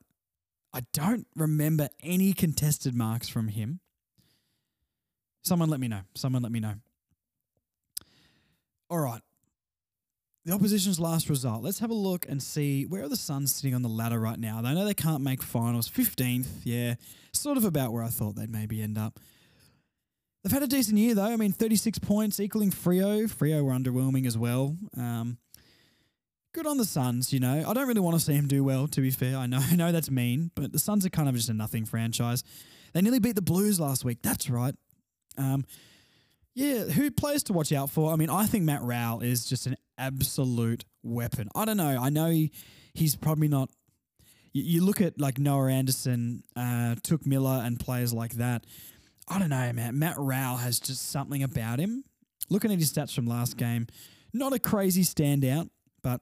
I 0.72 0.82
don't 0.92 1.26
remember 1.34 1.88
any 2.02 2.32
contested 2.32 2.94
marks 2.94 3.28
from 3.28 3.48
him. 3.48 3.80
Someone 5.42 5.70
let 5.70 5.80
me 5.80 5.88
know. 5.88 6.02
Someone 6.14 6.42
let 6.42 6.52
me 6.52 6.60
know. 6.60 6.74
All 8.88 8.98
right 8.98 9.22
the 10.44 10.52
opposition's 10.52 10.98
last 10.98 11.28
result. 11.28 11.62
Let's 11.62 11.78
have 11.78 11.90
a 11.90 11.94
look 11.94 12.26
and 12.28 12.42
see 12.42 12.84
where 12.84 13.04
are 13.04 13.08
the 13.08 13.16
Suns 13.16 13.54
sitting 13.54 13.74
on 13.74 13.82
the 13.82 13.88
ladder 13.88 14.18
right 14.18 14.38
now. 14.38 14.60
They 14.60 14.74
know 14.74 14.84
they 14.84 14.94
can't 14.94 15.22
make 15.22 15.42
finals. 15.42 15.88
15th, 15.88 16.48
yeah, 16.64 16.94
sort 17.32 17.56
of 17.56 17.64
about 17.64 17.92
where 17.92 18.02
I 18.02 18.08
thought 18.08 18.34
they'd 18.34 18.50
maybe 18.50 18.82
end 18.82 18.98
up. 18.98 19.20
They've 20.42 20.52
had 20.52 20.64
a 20.64 20.66
decent 20.66 20.98
year 20.98 21.14
though. 21.14 21.32
I 21.32 21.36
mean, 21.36 21.52
36 21.52 22.00
points 22.00 22.40
equaling 22.40 22.72
Freo. 22.72 23.30
Freo 23.32 23.62
were 23.64 23.72
underwhelming 23.72 24.26
as 24.26 24.36
well. 24.36 24.76
Um, 24.96 25.38
good 26.52 26.66
on 26.66 26.76
the 26.76 26.84
Suns, 26.84 27.32
you 27.32 27.38
know. 27.38 27.64
I 27.66 27.72
don't 27.72 27.86
really 27.86 28.00
want 28.00 28.16
to 28.16 28.20
see 28.20 28.34
them 28.34 28.48
do 28.48 28.64
well, 28.64 28.88
to 28.88 29.00
be 29.00 29.10
fair. 29.10 29.36
I 29.36 29.46
know, 29.46 29.60
I 29.70 29.76
know 29.76 29.92
that's 29.92 30.10
mean, 30.10 30.50
but 30.56 30.72
the 30.72 30.80
Suns 30.80 31.06
are 31.06 31.10
kind 31.10 31.28
of 31.28 31.36
just 31.36 31.48
a 31.48 31.54
nothing 31.54 31.84
franchise. 31.84 32.42
They 32.92 33.00
nearly 33.00 33.20
beat 33.20 33.36
the 33.36 33.42
Blues 33.42 33.78
last 33.78 34.04
week. 34.04 34.18
That's 34.22 34.50
right. 34.50 34.74
Um, 35.38 35.64
yeah, 36.54 36.84
who 36.84 37.10
players 37.10 37.42
to 37.44 37.52
watch 37.52 37.72
out 37.72 37.90
for? 37.90 38.12
I 38.12 38.16
mean, 38.16 38.30
I 38.30 38.46
think 38.46 38.64
Matt 38.64 38.82
Rowell 38.82 39.20
is 39.20 39.46
just 39.46 39.66
an 39.66 39.76
absolute 39.96 40.84
weapon. 41.02 41.48
I 41.54 41.64
don't 41.64 41.76
know. 41.76 41.98
I 42.00 42.10
know 42.10 42.30
he, 42.30 42.52
he's 42.94 43.16
probably 43.16 43.48
not. 43.48 43.70
You, 44.52 44.62
you 44.62 44.84
look 44.84 45.00
at 45.00 45.18
like 45.18 45.38
Noah 45.38 45.70
Anderson, 45.70 46.42
uh, 46.54 46.96
Touk 47.02 47.24
Miller, 47.24 47.62
and 47.64 47.80
players 47.80 48.12
like 48.12 48.34
that. 48.34 48.66
I 49.28 49.38
don't 49.38 49.50
know, 49.50 49.72
man. 49.72 49.98
Matt 49.98 50.16
Rowell 50.18 50.56
has 50.56 50.78
just 50.78 51.10
something 51.10 51.42
about 51.42 51.78
him. 51.78 52.04
Looking 52.50 52.72
at 52.72 52.78
his 52.78 52.92
stats 52.92 53.14
from 53.14 53.26
last 53.26 53.56
game, 53.56 53.86
not 54.34 54.52
a 54.52 54.58
crazy 54.58 55.04
standout, 55.04 55.70
but 56.02 56.20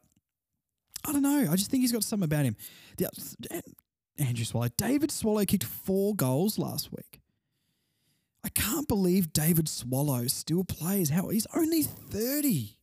I 1.07 1.13
don't 1.13 1.23
know. 1.23 1.49
I 1.51 1.57
just 1.57 1.71
think 1.71 1.81
he's 1.81 1.93
got 1.93 2.05
something 2.05 2.25
about 2.27 2.45
him. 2.45 2.57
The, 2.99 3.11
Andrew 4.19 4.45
Swallow, 4.45 4.69
David 4.77 5.11
Swallow 5.11 5.45
kicked 5.45 5.65
four 5.65 6.15
goals 6.15 6.59
last 6.59 6.93
week. 6.93 7.20
I 8.45 8.49
can't 8.49 8.89
believe 8.89 9.33
David 9.33 9.69
Swallow 9.69 10.27
still 10.27 10.65
plays. 10.65 11.11
How 11.11 11.29
he's 11.29 11.47
only 11.55 11.83
30. 11.83 12.77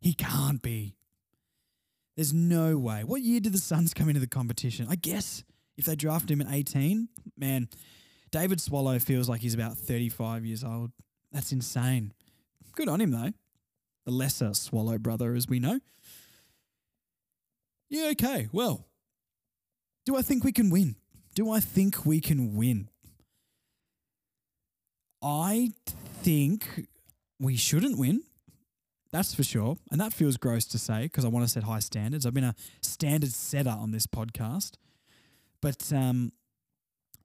He 0.00 0.14
can't 0.14 0.60
be. 0.60 0.96
There's 2.16 2.32
no 2.32 2.78
way. 2.78 3.04
What 3.04 3.22
year 3.22 3.40
did 3.40 3.52
the 3.52 3.58
Suns 3.58 3.94
come 3.94 4.08
into 4.08 4.20
the 4.20 4.26
competition? 4.26 4.86
I 4.88 4.96
guess 4.96 5.44
if 5.76 5.84
they 5.84 5.96
drafted 5.96 6.30
him 6.30 6.40
at 6.40 6.52
18, 6.52 7.08
man, 7.36 7.68
David 8.30 8.60
Swallow 8.60 8.98
feels 8.98 9.28
like 9.28 9.40
he's 9.40 9.54
about 9.54 9.76
35 9.76 10.44
years 10.44 10.62
old. 10.62 10.90
That's 11.32 11.52
insane. 11.52 12.12
Good 12.72 12.88
on 12.88 13.00
him, 13.00 13.10
though. 13.10 13.32
The 14.04 14.10
lesser 14.10 14.54
Swallow 14.54 14.98
brother, 14.98 15.34
as 15.34 15.48
we 15.48 15.58
know. 15.58 15.80
Yeah, 17.88 18.08
okay. 18.12 18.48
Well, 18.52 18.86
do 20.04 20.16
I 20.16 20.22
think 20.22 20.44
we 20.44 20.52
can 20.52 20.70
win? 20.70 20.96
Do 21.34 21.50
I 21.50 21.60
think 21.60 22.04
we 22.04 22.20
can 22.20 22.54
win? 22.54 22.88
I 25.24 25.72
think 26.22 26.86
we 27.40 27.56
shouldn't 27.56 27.98
win. 27.98 28.22
That's 29.10 29.34
for 29.34 29.42
sure. 29.42 29.78
And 29.90 30.00
that 30.00 30.12
feels 30.12 30.36
gross 30.36 30.66
to 30.66 30.78
say 30.78 31.04
because 31.04 31.24
I 31.24 31.28
want 31.28 31.46
to 31.46 31.50
set 31.50 31.62
high 31.62 31.78
standards. 31.78 32.26
I've 32.26 32.34
been 32.34 32.44
a 32.44 32.54
standard 32.82 33.32
setter 33.32 33.70
on 33.70 33.90
this 33.90 34.06
podcast. 34.06 34.72
But 35.62 35.90
um, 35.92 36.32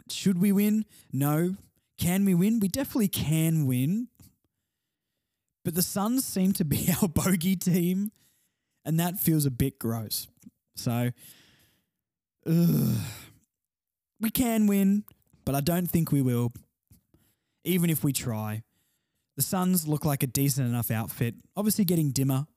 should 0.10 0.39
we 0.39 0.51
win? 0.51 0.86
No. 1.12 1.58
Can 1.98 2.24
we 2.24 2.34
win? 2.34 2.60
We 2.60 2.70
definitely 2.70 3.10
can 3.10 3.68
win. 3.68 4.08
But 5.65 5.75
the 5.75 5.82
Suns 5.82 6.25
seem 6.25 6.53
to 6.53 6.63
be 6.63 6.88
our 7.01 7.10
bogey 7.10 7.56
team, 7.58 8.12
and 8.86 9.00
that 9.00 9.20
feels 9.20 9.46
a 9.46 9.51
bit 9.51 9.77
gross. 9.77 10.27
So, 10.75 11.12
ugh. 12.48 12.96
we 14.22 14.29
can 14.29 14.68
win, 14.68 15.03
but 15.44 15.56
I 15.56 15.60
don't 15.60 15.89
think 15.89 16.13
we 16.13 16.22
will, 16.22 16.53
even 17.69 17.89
if 17.89 18.03
we 18.03 18.11
try. 18.11 18.63
The 19.35 19.43
Suns 19.43 19.88
look 19.88 20.03
like 20.03 20.23
a 20.23 20.27
decent 20.27 20.67
enough 20.67 20.91
outfit. 20.91 21.35
Obviously, 21.55 21.85
getting 21.85 22.11
Dimmer 22.11 22.47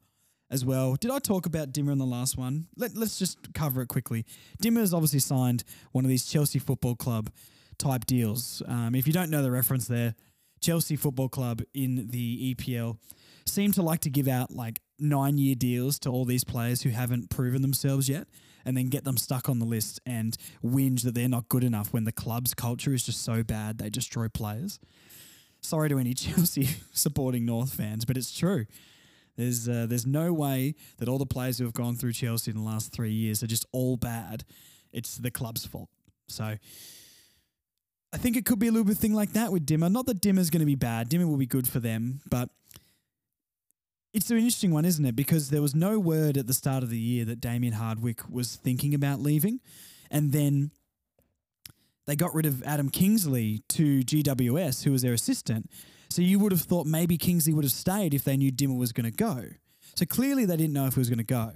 as 0.50 0.64
well. 0.64 0.96
Did 0.96 1.10
I 1.10 1.18
talk 1.18 1.46
about 1.46 1.72
Dimmer 1.72 1.92
in 1.92 1.98
the 1.98 2.04
last 2.04 2.36
one? 2.36 2.66
Let, 2.76 2.96
us 2.96 3.18
just 3.18 3.54
cover 3.54 3.82
it 3.82 3.88
quickly. 3.88 4.26
Dimmer 4.60 4.80
has 4.80 4.92
obviously 4.92 5.20
signed 5.20 5.64
one 5.92 6.04
of 6.04 6.08
these 6.08 6.26
Chelsea 6.26 6.58
Football 6.58 6.96
Club 6.96 7.30
type 7.78 8.04
deals. 8.04 8.62
Um, 8.66 8.94
if 8.94 9.06
you 9.06 9.12
don't 9.12 9.30
know 9.30 9.42
the 9.42 9.50
reference 9.50 9.86
there, 9.86 10.14
Chelsea 10.60 10.96
Football 10.96 11.28
Club 11.28 11.62
in 11.74 12.08
the 12.10 12.54
EPL 12.54 12.98
seem 13.46 13.72
to 13.72 13.82
like 13.82 14.00
to 14.00 14.10
give 14.10 14.28
out 14.28 14.50
like 14.50 14.80
nine 14.98 15.38
year 15.38 15.54
deals 15.54 15.98
to 16.00 16.10
all 16.10 16.24
these 16.24 16.44
players 16.44 16.82
who 16.82 16.90
haven't 16.90 17.30
proven 17.30 17.62
themselves 17.62 18.08
yet 18.08 18.28
and 18.64 18.76
then 18.76 18.88
get 18.88 19.04
them 19.04 19.16
stuck 19.16 19.48
on 19.48 19.58
the 19.58 19.64
list 19.64 20.00
and 20.06 20.36
whinge 20.64 21.02
that 21.02 21.14
they're 21.14 21.28
not 21.28 21.48
good 21.48 21.64
enough 21.64 21.92
when 21.92 22.04
the 22.04 22.12
club's 22.12 22.54
culture 22.54 22.92
is 22.92 23.02
just 23.04 23.22
so 23.22 23.42
bad 23.42 23.78
they 23.78 23.90
destroy 23.90 24.28
players. 24.28 24.78
Sorry 25.60 25.88
to 25.88 25.98
any 25.98 26.14
Chelsea 26.14 26.68
supporting 26.92 27.44
North 27.44 27.74
fans, 27.74 28.04
but 28.04 28.16
it's 28.16 28.36
true. 28.36 28.66
There's 29.36 29.68
uh, 29.68 29.86
there's 29.88 30.06
no 30.06 30.32
way 30.32 30.74
that 30.98 31.08
all 31.08 31.18
the 31.18 31.26
players 31.26 31.58
who 31.58 31.64
have 31.64 31.72
gone 31.72 31.96
through 31.96 32.12
Chelsea 32.12 32.50
in 32.50 32.56
the 32.56 32.62
last 32.62 32.92
three 32.92 33.12
years 33.12 33.42
are 33.42 33.46
just 33.46 33.64
all 33.72 33.96
bad. 33.96 34.44
It's 34.92 35.16
the 35.16 35.30
club's 35.30 35.64
fault. 35.64 35.88
So 36.28 36.56
I 38.12 38.18
think 38.18 38.36
it 38.36 38.44
could 38.44 38.58
be 38.58 38.68
a 38.68 38.70
little 38.70 38.84
bit 38.84 38.98
thing 38.98 39.14
like 39.14 39.32
that 39.32 39.52
with 39.52 39.64
Dimmer. 39.64 39.88
Not 39.88 40.06
that 40.06 40.20
Dimmer's 40.20 40.50
going 40.50 40.60
to 40.60 40.66
be 40.66 40.74
bad. 40.74 41.08
Dimmer 41.08 41.26
will 41.26 41.38
be 41.38 41.46
good 41.46 41.66
for 41.66 41.80
them, 41.80 42.20
but 42.28 42.50
it's 44.12 44.30
an 44.30 44.36
interesting 44.36 44.72
one, 44.72 44.84
isn't 44.84 45.04
it? 45.04 45.16
Because 45.16 45.50
there 45.50 45.62
was 45.62 45.74
no 45.74 45.98
word 45.98 46.36
at 46.36 46.46
the 46.46 46.54
start 46.54 46.82
of 46.82 46.90
the 46.90 46.98
year 46.98 47.24
that 47.24 47.40
Damien 47.40 47.74
Hardwick 47.74 48.28
was 48.28 48.56
thinking 48.56 48.94
about 48.94 49.20
leaving. 49.20 49.60
And 50.10 50.32
then 50.32 50.70
they 52.06 52.16
got 52.16 52.34
rid 52.34 52.46
of 52.46 52.62
Adam 52.64 52.90
Kingsley 52.90 53.62
to 53.70 54.00
GWS, 54.00 54.84
who 54.84 54.92
was 54.92 55.02
their 55.02 55.14
assistant. 55.14 55.70
So 56.10 56.20
you 56.20 56.38
would 56.38 56.52
have 56.52 56.60
thought 56.60 56.86
maybe 56.86 57.16
Kingsley 57.16 57.54
would 57.54 57.64
have 57.64 57.72
stayed 57.72 58.12
if 58.12 58.24
they 58.24 58.36
knew 58.36 58.50
Dimmer 58.50 58.74
was 58.74 58.92
going 58.92 59.10
to 59.10 59.16
go. 59.16 59.44
So 59.94 60.04
clearly 60.04 60.44
they 60.44 60.56
didn't 60.56 60.74
know 60.74 60.86
if 60.86 60.94
he 60.94 61.00
was 61.00 61.08
going 61.08 61.18
to 61.18 61.24
go. 61.24 61.52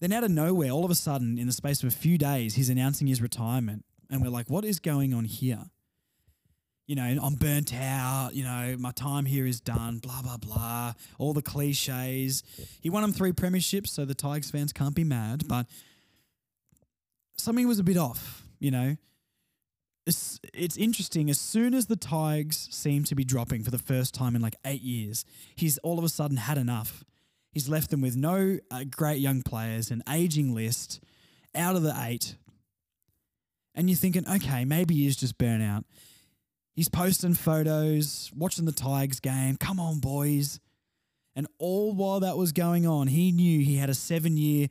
Then 0.00 0.12
out 0.12 0.24
of 0.24 0.30
nowhere, 0.30 0.70
all 0.70 0.84
of 0.84 0.90
a 0.90 0.94
sudden, 0.94 1.38
in 1.38 1.46
the 1.46 1.52
space 1.52 1.82
of 1.82 1.88
a 1.88 1.92
few 1.92 2.18
days, 2.18 2.54
he's 2.54 2.70
announcing 2.70 3.06
his 3.06 3.20
retirement. 3.20 3.84
And 4.10 4.22
we're 4.22 4.28
like, 4.28 4.48
what 4.48 4.64
is 4.64 4.78
going 4.78 5.12
on 5.12 5.24
here? 5.24 5.64
You 6.86 6.94
know, 6.94 7.18
I'm 7.22 7.34
burnt 7.34 7.74
out. 7.74 8.30
You 8.32 8.44
know, 8.44 8.76
my 8.78 8.92
time 8.92 9.24
here 9.24 9.46
is 9.46 9.60
done. 9.60 9.98
Blah 9.98 10.22
blah 10.22 10.36
blah. 10.36 10.94
All 11.18 11.32
the 11.32 11.42
cliches. 11.42 12.42
He 12.80 12.90
won 12.90 13.02
them 13.02 13.12
three 13.12 13.32
premierships, 13.32 13.88
so 13.88 14.04
the 14.04 14.14
Tigers 14.14 14.50
fans 14.50 14.72
can't 14.72 14.94
be 14.94 15.04
mad. 15.04 15.48
But 15.48 15.66
something 17.36 17.66
was 17.66 17.78
a 17.78 17.84
bit 17.84 17.96
off. 17.96 18.42
You 18.58 18.70
know, 18.70 18.96
it's, 20.06 20.40
it's 20.54 20.76
interesting. 20.76 21.28
As 21.28 21.38
soon 21.38 21.74
as 21.74 21.86
the 21.86 21.96
Tigers 21.96 22.68
seem 22.70 23.04
to 23.04 23.14
be 23.14 23.24
dropping 23.24 23.64
for 23.64 23.70
the 23.70 23.78
first 23.78 24.14
time 24.14 24.36
in 24.36 24.40
like 24.40 24.56
eight 24.64 24.82
years, 24.82 25.24
he's 25.56 25.78
all 25.78 25.98
of 25.98 26.04
a 26.04 26.08
sudden 26.08 26.36
had 26.36 26.56
enough. 26.56 27.04
He's 27.50 27.68
left 27.68 27.90
them 27.90 28.00
with 28.00 28.16
no 28.16 28.58
uh, 28.70 28.84
great 28.88 29.18
young 29.18 29.42
players, 29.42 29.90
an 29.90 30.02
aging 30.08 30.54
list. 30.54 31.00
Out 31.54 31.74
of 31.74 31.82
the 31.82 31.96
eight, 32.02 32.36
and 33.74 33.88
you're 33.88 33.96
thinking, 33.96 34.28
okay, 34.28 34.66
maybe 34.66 34.94
he's 34.94 35.16
just 35.16 35.38
burnout. 35.38 35.84
He's 36.76 36.88
posting 36.90 37.32
photos, 37.32 38.30
watching 38.36 38.66
the 38.66 38.72
Tigers 38.72 39.18
game. 39.18 39.56
Come 39.56 39.80
on, 39.80 39.98
boys. 39.98 40.60
And 41.34 41.46
all 41.58 41.94
while 41.94 42.20
that 42.20 42.36
was 42.36 42.52
going 42.52 42.86
on, 42.86 43.08
he 43.08 43.32
knew 43.32 43.64
he 43.64 43.76
had 43.76 43.88
a 43.88 43.94
seven 43.94 44.36
year, 44.36 44.68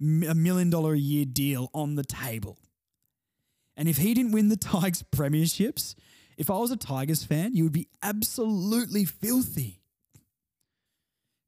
a 0.00 0.34
million 0.34 0.68
dollar 0.68 0.94
a 0.94 0.98
year 0.98 1.24
deal 1.24 1.70
on 1.72 1.94
the 1.94 2.04
table. 2.04 2.58
And 3.76 3.88
if 3.88 3.98
he 3.98 4.14
didn't 4.14 4.32
win 4.32 4.48
the 4.48 4.56
Tigers 4.56 5.04
premierships, 5.14 5.94
if 6.36 6.50
I 6.50 6.58
was 6.58 6.72
a 6.72 6.76
Tigers 6.76 7.22
fan, 7.22 7.54
you 7.54 7.62
would 7.62 7.72
be 7.72 7.88
absolutely 8.02 9.04
filthy 9.04 9.80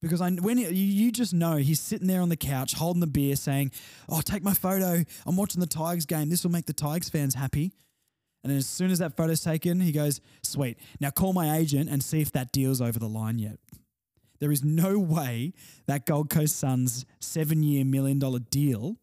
because 0.02 0.20
I 0.20 0.30
when 0.30 0.58
you, 0.58 0.68
you 0.68 1.10
just 1.10 1.34
know 1.34 1.56
he's 1.56 1.80
sitting 1.80 2.06
there 2.06 2.20
on 2.20 2.28
the 2.28 2.36
couch 2.36 2.74
holding 2.74 3.00
the 3.00 3.06
beer, 3.06 3.34
saying, 3.34 3.72
"Oh, 4.08 4.20
take 4.20 4.42
my 4.42 4.54
photo. 4.54 5.04
I'm 5.26 5.36
watching 5.36 5.60
the 5.60 5.66
Tigers 5.66 6.06
game. 6.06 6.28
This 6.28 6.44
will 6.44 6.52
make 6.52 6.66
the 6.66 6.72
Tigers 6.72 7.08
fans 7.08 7.34
happy." 7.34 7.72
And 8.48 8.58
as 8.58 8.66
soon 8.66 8.90
as 8.90 8.98
that 8.98 9.16
photo's 9.16 9.40
taken, 9.40 9.80
he 9.80 9.92
goes, 9.92 10.20
"Sweet. 10.42 10.78
Now 11.00 11.10
call 11.10 11.32
my 11.32 11.56
agent 11.56 11.90
and 11.90 12.02
see 12.02 12.20
if 12.20 12.32
that 12.32 12.52
deal's 12.52 12.80
over 12.80 12.98
the 12.98 13.08
line 13.08 13.38
yet." 13.38 13.58
There 14.38 14.52
is 14.52 14.62
no 14.62 14.98
way 14.98 15.54
that 15.86 16.06
Gold 16.06 16.30
Coast 16.30 16.56
Suns 16.56 17.06
seven-year 17.20 17.84
million 17.84 18.18
dollar 18.18 18.38
deal 18.38 18.96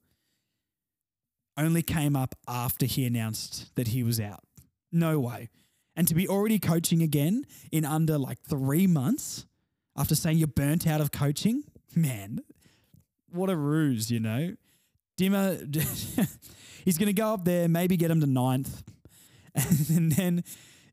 only 1.58 1.82
came 1.82 2.16
up 2.16 2.36
after 2.48 2.86
he 2.86 3.06
announced 3.06 3.76
that 3.76 3.90
he 3.90 4.04
was 4.04 4.20
out. 4.20 4.44
No 4.92 5.20
way. 5.20 5.50
And 5.96 6.08
to 6.08 6.16
be 6.16 6.28
already 6.28 6.60
coaching 6.60 7.02
again 7.02 7.46
in 7.72 7.86
under 7.86 8.18
like 8.18 8.40
three 8.42 8.88
months 8.88 9.46
after 9.96 10.16
saying 10.16 10.38
you're 10.38 10.48
burnt 10.48 10.88
out 10.88 11.02
of 11.02 11.12
coaching, 11.12 11.64
man, 11.96 12.40
what 13.30 13.50
a 13.50 13.56
ruse, 13.56 14.10
you 14.10 14.20
know. 14.20 14.56
Dimmer, 15.18 15.58
he's 16.86 16.98
going 16.98 17.08
to 17.08 17.14
go 17.14 17.34
up 17.34 17.46
there, 17.46 17.68
maybe 17.68 17.98
get 17.98 18.10
him 18.10 18.20
to 18.22 18.26
ninth, 18.26 18.84
and 19.90 20.12
then 20.12 20.44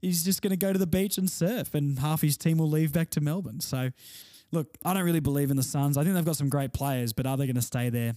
he's 0.01 0.25
just 0.25 0.43
going 0.43 0.51
to 0.51 0.57
go 0.57 0.73
to 0.73 0.79
the 0.79 0.87
beach 0.87 1.19
and 1.19 1.31
surf, 1.31 1.75
and 1.75 1.99
half 1.99 2.23
his 2.23 2.37
team 2.37 2.59
will 2.59 2.71
leave 2.71 2.93
back 2.93 3.11
to 3.11 3.21
Melbourne. 3.21 3.61
So, 3.61 3.91
look, 4.53 4.77
I 4.85 4.95
don't 4.95 5.05
really 5.05 5.21
believe 5.21 5.51
in 5.51 5.57
the 5.57 5.63
Suns. 5.63 5.97
I 5.97 6.03
think 6.03 6.15
they've 6.15 6.25
got 6.25 6.37
some 6.37 6.49
great 6.49 6.73
players, 6.73 7.13
but 7.13 7.27
are 7.27 7.37
they 7.37 7.47
going 7.47 7.57
to 7.57 7.63
stay 7.63 7.89
there? 7.91 8.15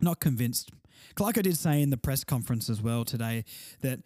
Not 0.00 0.20
convinced. 0.20 0.70
Clarko 1.16 1.42
did 1.42 1.56
say 1.56 1.82
in 1.82 1.90
the 1.90 1.96
press 1.96 2.24
conference 2.24 2.68
as 2.68 2.82
well 2.82 3.04
today 3.04 3.44
that 3.82 4.00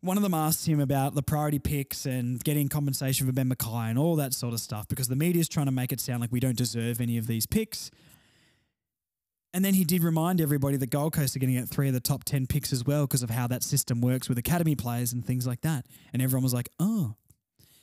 one 0.00 0.16
of 0.16 0.22
them 0.22 0.34
asked 0.34 0.66
him 0.66 0.80
about 0.80 1.14
the 1.14 1.22
priority 1.22 1.58
picks 1.58 2.06
and 2.06 2.42
getting 2.42 2.68
compensation 2.68 3.26
for 3.26 3.32
Ben 3.32 3.48
McKay 3.48 3.90
and 3.90 3.98
all 3.98 4.16
that 4.16 4.32
sort 4.32 4.54
of 4.54 4.60
stuff 4.60 4.88
because 4.88 5.08
the 5.08 5.16
media 5.16 5.40
is 5.40 5.48
trying 5.48 5.66
to 5.66 5.72
make 5.72 5.92
it 5.92 6.00
sound 6.00 6.20
like 6.20 6.32
we 6.32 6.40
don't 6.40 6.56
deserve 6.56 7.00
any 7.00 7.18
of 7.18 7.26
these 7.26 7.46
picks. 7.46 7.90
And 9.52 9.64
then 9.64 9.74
he 9.74 9.84
did 9.84 10.04
remind 10.04 10.40
everybody 10.40 10.76
that 10.76 10.90
Gold 10.90 11.12
Coast 11.12 11.34
are 11.34 11.40
going 11.40 11.52
to 11.52 11.58
get 11.58 11.68
three 11.68 11.88
of 11.88 11.94
the 11.94 12.00
top 12.00 12.22
10 12.24 12.46
picks 12.46 12.72
as 12.72 12.84
well 12.84 13.06
because 13.06 13.22
of 13.22 13.30
how 13.30 13.48
that 13.48 13.64
system 13.64 14.00
works 14.00 14.28
with 14.28 14.38
academy 14.38 14.76
players 14.76 15.12
and 15.12 15.24
things 15.24 15.46
like 15.46 15.62
that. 15.62 15.86
And 16.12 16.22
everyone 16.22 16.44
was 16.44 16.54
like, 16.54 16.68
oh, 16.78 17.16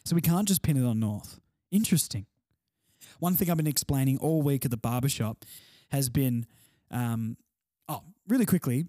so 0.06 0.16
we 0.16 0.22
can't 0.22 0.48
just 0.48 0.62
pin 0.62 0.78
it 0.78 0.88
on 0.88 1.00
North. 1.00 1.42
Interesting. 1.72 2.26
One 3.20 3.34
thing 3.34 3.50
I've 3.50 3.58
been 3.58 3.68
explaining 3.68 4.18
all 4.20 4.42
week 4.42 4.64
at 4.64 4.72
the 4.72 4.78
barbershop 4.78 5.44
has 5.90 6.10
been, 6.10 6.46
um, 6.90 7.36
oh, 7.90 8.04
really 8.28 8.46
quickly, 8.46 8.86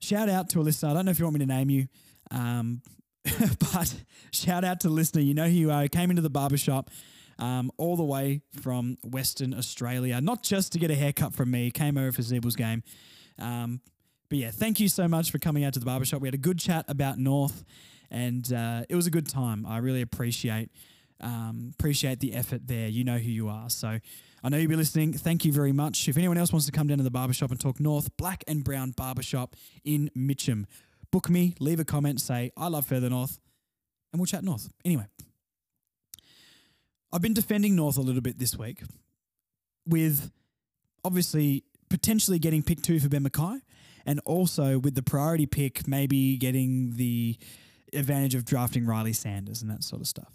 shout 0.00 0.28
out 0.28 0.48
to 0.50 0.60
a 0.60 0.62
listener. 0.62 0.90
I 0.90 0.94
don't 0.94 1.04
know 1.04 1.12
if 1.12 1.20
you 1.20 1.26
want 1.26 1.34
me 1.34 1.40
to 1.40 1.46
name 1.46 1.70
you. 1.70 1.86
Um, 2.32 2.82
but 3.72 3.94
shout 4.32 4.64
out 4.64 4.80
to 4.80 4.88
listener. 4.88 5.20
You 5.20 5.34
know 5.34 5.44
who 5.44 5.54
you 5.54 5.70
are. 5.70 5.86
Came 5.86 6.10
into 6.10 6.22
the 6.22 6.30
barbershop 6.30 6.90
um, 7.38 7.70
all 7.76 7.96
the 7.96 8.04
way 8.04 8.42
from 8.60 8.98
Western 9.04 9.54
Australia, 9.54 10.20
not 10.20 10.42
just 10.42 10.72
to 10.72 10.78
get 10.78 10.90
a 10.90 10.94
haircut 10.94 11.34
from 11.34 11.50
me, 11.50 11.70
came 11.70 11.96
over 11.96 12.12
for 12.12 12.22
Ziebell's 12.22 12.56
game. 12.56 12.82
Um, 13.38 13.80
but 14.28 14.38
yeah, 14.38 14.50
thank 14.50 14.80
you 14.80 14.88
so 14.88 15.08
much 15.08 15.30
for 15.30 15.38
coming 15.38 15.64
out 15.64 15.74
to 15.74 15.80
the 15.80 15.86
barbershop. 15.86 16.20
We 16.20 16.28
had 16.28 16.34
a 16.34 16.38
good 16.38 16.58
chat 16.58 16.84
about 16.88 17.18
North, 17.18 17.64
and 18.10 18.52
uh, 18.52 18.82
it 18.88 18.96
was 18.96 19.06
a 19.06 19.10
good 19.10 19.28
time. 19.28 19.64
I 19.66 19.78
really 19.78 20.02
appreciate 20.02 20.70
um, 21.20 21.72
appreciate 21.78 22.20
the 22.20 22.34
effort 22.34 22.66
there. 22.66 22.88
You 22.88 23.02
know 23.02 23.18
who 23.18 23.30
you 23.30 23.48
are. 23.48 23.68
So 23.70 23.98
I 24.44 24.48
know 24.48 24.56
you'll 24.56 24.68
be 24.68 24.76
listening. 24.76 25.12
Thank 25.12 25.44
you 25.44 25.52
very 25.52 25.72
much. 25.72 26.08
If 26.08 26.16
anyone 26.16 26.38
else 26.38 26.52
wants 26.52 26.66
to 26.66 26.72
come 26.72 26.86
down 26.86 26.98
to 26.98 27.04
the 27.04 27.10
barbershop 27.10 27.50
and 27.50 27.58
talk 27.58 27.80
North, 27.80 28.16
Black 28.16 28.44
and 28.46 28.62
Brown 28.62 28.92
Barbershop 28.92 29.56
in 29.84 30.10
Mitcham 30.14 30.66
book 31.10 31.30
me, 31.30 31.54
leave 31.58 31.80
a 31.80 31.84
comment, 31.84 32.20
say, 32.20 32.50
I 32.56 32.68
love 32.68 32.86
Further 32.86 33.10
North, 33.10 33.38
and 34.12 34.20
we'll 34.20 34.26
chat 34.26 34.44
North. 34.44 34.68
Anyway, 34.84 35.06
I've 37.12 37.22
been 37.22 37.34
defending 37.34 37.74
North 37.74 37.96
a 37.96 38.02
little 38.02 38.20
bit 38.20 38.38
this 38.38 38.56
week 38.56 38.82
with 39.86 40.30
obviously 41.04 41.64
potentially 41.88 42.38
getting 42.38 42.62
pick 42.62 42.82
two 42.82 43.00
for 43.00 43.08
Ben 43.08 43.24
McKay 43.24 43.60
and 44.04 44.20
also 44.24 44.78
with 44.78 44.94
the 44.94 45.02
priority 45.02 45.46
pick, 45.46 45.88
maybe 45.88 46.36
getting 46.36 46.96
the 46.96 47.36
advantage 47.92 48.34
of 48.34 48.44
drafting 48.44 48.84
Ryley 48.84 49.14
Sanders 49.14 49.62
and 49.62 49.70
that 49.70 49.82
sort 49.82 50.02
of 50.02 50.08
stuff. 50.08 50.32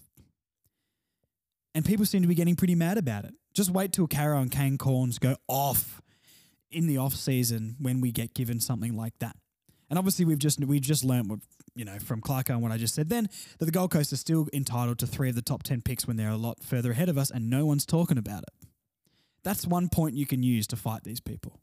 And 1.75 1.85
people 1.85 2.05
seem 2.05 2.21
to 2.21 2.27
be 2.27 2.35
getting 2.35 2.55
pretty 2.55 2.75
mad 2.75 2.97
about 2.97 3.25
it. 3.25 3.33
Just 3.53 3.69
wait 3.69 3.93
till 3.93 4.07
Caro 4.07 4.39
and 4.39 4.51
Kane 4.51 4.77
Cornes 4.77 5.19
go 5.19 5.35
off 5.47 6.01
in 6.71 6.87
the 6.87 6.97
off 6.97 7.13
season 7.13 7.75
when 7.79 8.01
we 8.01 8.11
get 8.11 8.33
given 8.33 8.59
something 8.59 8.95
like 8.95 9.17
that. 9.19 9.35
And 9.93 9.99
obviously, 9.99 10.25
we've 10.25 10.39
just 10.39 10.59
we've 10.59 10.81
just 10.81 11.03
learned 11.03 11.29
what 11.29 11.37
you 11.75 11.85
know 11.85 11.99
from 11.99 12.19
Clarko 12.19 12.49
and 12.49 12.63
what 12.63 12.71
I 12.71 12.77
just 12.77 12.95
said 12.95 13.09
then 13.09 13.29
that 13.59 13.65
the 13.65 13.71
Gold 13.71 13.91
Coast 13.91 14.11
are 14.11 14.17
still 14.17 14.47
entitled 14.51 14.97
to 14.97 15.05
three 15.05 15.29
of 15.29 15.35
the 15.35 15.43
top 15.43 15.61
ten 15.61 15.83
picks 15.83 16.07
when 16.07 16.17
they're 16.17 16.31
a 16.31 16.35
lot 16.35 16.63
further 16.63 16.93
ahead 16.93 17.09
of 17.09 17.17
us, 17.19 17.29
and 17.29 17.47
no 17.47 17.67
one's 17.67 17.85
talking 17.85 18.17
about 18.17 18.41
it. 18.41 18.67
That's 19.43 19.67
one 19.67 19.89
point 19.89 20.15
you 20.15 20.25
can 20.25 20.41
use 20.41 20.65
to 20.69 20.75
fight 20.75 21.03
these 21.03 21.19
people. 21.19 21.59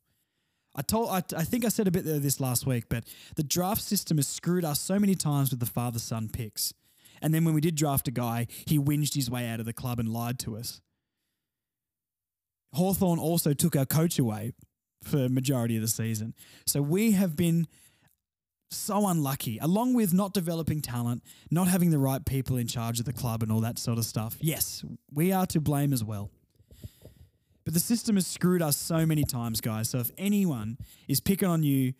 I 0.76 0.82
told 0.82 1.10
I, 1.10 1.24
I 1.36 1.42
think 1.42 1.64
I 1.64 1.70
said 1.70 1.88
a 1.88 1.90
bit 1.90 2.06
of 2.06 2.22
this 2.22 2.38
last 2.38 2.68
week, 2.68 2.84
but 2.88 3.02
the 3.34 3.42
draft 3.42 3.82
system 3.82 4.18
has 4.18 4.28
screwed 4.28 4.64
us 4.64 4.78
so 4.78 5.00
many 5.00 5.16
times 5.16 5.50
with 5.50 5.58
the 5.58 5.66
father 5.66 5.98
son 5.98 6.28
picks. 6.28 6.72
And 7.20 7.34
then 7.34 7.44
when 7.44 7.52
we 7.52 7.60
did 7.60 7.74
draft 7.74 8.06
a 8.06 8.12
guy, 8.12 8.46
he 8.64 8.78
whinged 8.78 9.14
his 9.14 9.28
way 9.28 9.48
out 9.48 9.58
of 9.58 9.66
the 9.66 9.72
club 9.72 9.98
and 9.98 10.08
lied 10.08 10.38
to 10.38 10.56
us. 10.56 10.80
Hawthorn 12.74 13.18
also 13.18 13.54
took 13.54 13.74
our 13.74 13.86
coach 13.86 14.20
away 14.20 14.52
for 15.02 15.28
majority 15.28 15.74
of 15.74 15.82
the 15.82 15.88
season. 15.88 16.32
So 16.64 16.80
we 16.80 17.10
have 17.10 17.34
been 17.34 17.66
so 18.70 19.06
unlucky, 19.06 19.58
along 19.58 19.94
with 19.94 20.14
not 20.14 20.32
developing 20.32 20.80
talent, 20.80 21.22
not 21.50 21.68
having 21.68 21.90
the 21.90 21.98
right 21.98 22.24
people 22.24 22.56
in 22.56 22.66
charge 22.66 23.00
of 23.00 23.04
the 23.04 23.12
club 23.12 23.42
and 23.42 23.50
all 23.50 23.60
that 23.60 23.78
sort 23.78 23.98
of 23.98 24.04
stuff. 24.04 24.36
Yes, 24.40 24.84
we 25.12 25.32
are 25.32 25.46
to 25.46 25.60
blame 25.60 25.92
as 25.92 26.04
well. 26.04 26.30
But 27.64 27.74
the 27.74 27.80
system 27.80 28.16
has 28.16 28.26
screwed 28.26 28.62
us 28.62 28.76
so 28.76 29.04
many 29.06 29.24
times, 29.24 29.60
guys. 29.60 29.90
So 29.90 29.98
if 29.98 30.10
anyone 30.16 30.78
is 31.08 31.20
picking 31.20 31.48
on 31.48 31.62
you 31.62 31.92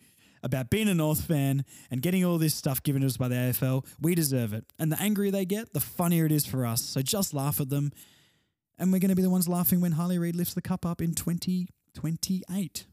about 0.43 0.69
being 0.69 0.89
a 0.89 0.93
North 0.93 1.21
fan 1.21 1.65
and 1.91 2.01
getting 2.01 2.25
all 2.25 2.37
this 2.37 2.55
stuff 2.55 2.81
given 2.81 3.01
to 3.01 3.07
us 3.07 3.17
by 3.17 3.27
the 3.27 3.35
AFL, 3.35 3.85
we 3.99 4.15
deserve 4.15 4.53
it. 4.53 4.65
And 4.79 4.91
the 4.91 5.01
angrier 5.01 5.31
they 5.31 5.45
get, 5.45 5.73
the 5.73 5.79
funnier 5.79 6.25
it 6.25 6.31
is 6.31 6.45
for 6.45 6.65
us. 6.65 6.81
So 6.81 7.01
just 7.01 7.33
laugh 7.33 7.61
at 7.61 7.69
them. 7.69 7.91
And 8.79 8.91
we're 8.91 8.99
going 8.99 9.09
to 9.09 9.15
be 9.15 9.21
the 9.21 9.29
ones 9.29 9.47
laughing 9.47 9.81
when 9.81 9.91
Harley 9.91 10.17
Reid 10.17 10.35
lifts 10.35 10.55
the 10.55 10.61
cup 10.61 10.85
up 10.85 11.01
in 11.01 11.13
2028. 11.13 12.85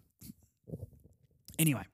Anyway, 1.59 1.85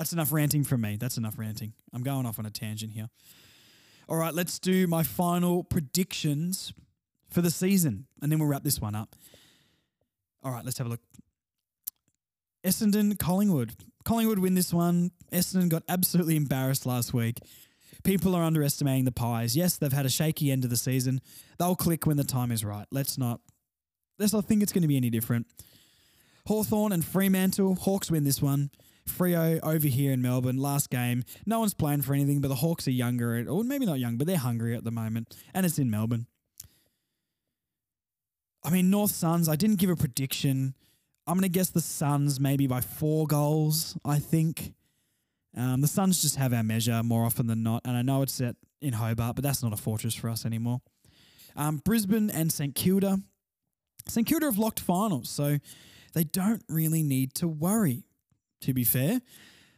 that's 0.00 0.14
enough 0.14 0.32
ranting 0.32 0.64
from 0.64 0.80
me. 0.80 0.96
That's 0.96 1.18
enough 1.18 1.38
ranting. 1.38 1.74
I'm 1.92 2.02
going 2.02 2.24
off 2.24 2.38
on 2.38 2.46
a 2.46 2.50
tangent 2.50 2.92
here. 2.92 3.10
All 4.08 4.16
right, 4.16 4.32
let's 4.32 4.58
do 4.58 4.86
my 4.86 5.02
final 5.02 5.62
predictions 5.62 6.72
for 7.28 7.42
the 7.42 7.50
season, 7.50 8.06
and 8.22 8.32
then 8.32 8.38
we'll 8.38 8.48
wrap 8.48 8.64
this 8.64 8.80
one 8.80 8.94
up. 8.94 9.14
All 10.42 10.52
right, 10.52 10.64
let's 10.64 10.78
have 10.78 10.86
a 10.86 10.90
look. 10.90 11.02
Essendon, 12.64 13.18
Collingwood. 13.18 13.74
Collingwood 14.02 14.38
win 14.38 14.54
this 14.54 14.72
one. 14.72 15.10
Essendon 15.34 15.68
got 15.68 15.82
absolutely 15.86 16.34
embarrassed 16.34 16.86
last 16.86 17.12
week. 17.12 17.36
People 18.02 18.34
are 18.34 18.42
underestimating 18.42 19.04
the 19.04 19.12
Pies. 19.12 19.54
Yes, 19.54 19.76
they've 19.76 19.92
had 19.92 20.06
a 20.06 20.10
shaky 20.10 20.50
end 20.50 20.64
of 20.64 20.70
the 20.70 20.78
season. 20.78 21.20
They'll 21.58 21.76
click 21.76 22.06
when 22.06 22.16
the 22.16 22.24
time 22.24 22.52
is 22.52 22.64
right. 22.64 22.86
Let's 22.90 23.18
not 23.18 23.42
let's 24.18 24.32
not 24.32 24.46
think 24.46 24.62
it's 24.62 24.72
going 24.72 24.80
to 24.80 24.88
be 24.88 24.96
any 24.96 25.10
different. 25.10 25.46
Hawthorn 26.46 26.92
and 26.92 27.04
Fremantle, 27.04 27.74
Hawks 27.74 28.10
win 28.10 28.24
this 28.24 28.40
one. 28.40 28.70
Freo 29.10 29.60
over 29.62 29.88
here 29.88 30.12
in 30.12 30.22
Melbourne, 30.22 30.58
last 30.58 30.90
game. 30.90 31.24
No 31.46 31.60
one's 31.60 31.74
playing 31.74 32.02
for 32.02 32.14
anything, 32.14 32.40
but 32.40 32.48
the 32.48 32.56
Hawks 32.56 32.86
are 32.88 32.92
younger, 32.92 33.44
or 33.48 33.64
maybe 33.64 33.86
not 33.86 33.98
young, 33.98 34.16
but 34.16 34.26
they're 34.26 34.38
hungry 34.38 34.74
at 34.76 34.84
the 34.84 34.90
moment, 34.90 35.36
and 35.52 35.66
it's 35.66 35.78
in 35.78 35.90
Melbourne. 35.90 36.26
I 38.62 38.70
mean, 38.70 38.90
North 38.90 39.12
Suns, 39.12 39.48
I 39.48 39.56
didn't 39.56 39.78
give 39.78 39.90
a 39.90 39.96
prediction. 39.96 40.74
I'm 41.26 41.34
going 41.34 41.42
to 41.42 41.48
guess 41.48 41.70
the 41.70 41.80
Suns 41.80 42.38
maybe 42.40 42.66
by 42.66 42.80
four 42.80 43.26
goals, 43.26 43.96
I 44.04 44.18
think. 44.18 44.74
Um, 45.56 45.80
the 45.80 45.88
Suns 45.88 46.22
just 46.22 46.36
have 46.36 46.52
our 46.52 46.62
measure 46.62 47.02
more 47.02 47.24
often 47.24 47.46
than 47.46 47.62
not. 47.62 47.82
And 47.84 47.96
I 47.96 48.02
know 48.02 48.22
it's 48.22 48.34
set 48.34 48.56
in 48.80 48.92
Hobart, 48.94 49.36
but 49.36 49.42
that's 49.42 49.62
not 49.62 49.72
a 49.72 49.76
fortress 49.76 50.14
for 50.14 50.28
us 50.28 50.44
anymore. 50.44 50.80
Um, 51.56 51.78
Brisbane 51.78 52.30
and 52.30 52.52
St 52.52 52.74
Kilda. 52.74 53.20
St 54.06 54.26
Kilda 54.26 54.46
have 54.46 54.58
locked 54.58 54.80
finals, 54.80 55.30
so 55.30 55.58
they 56.14 56.24
don't 56.24 56.62
really 56.68 57.02
need 57.02 57.34
to 57.34 57.48
worry, 57.48 58.04
to 58.60 58.74
be 58.74 58.84
fair. 58.84 59.20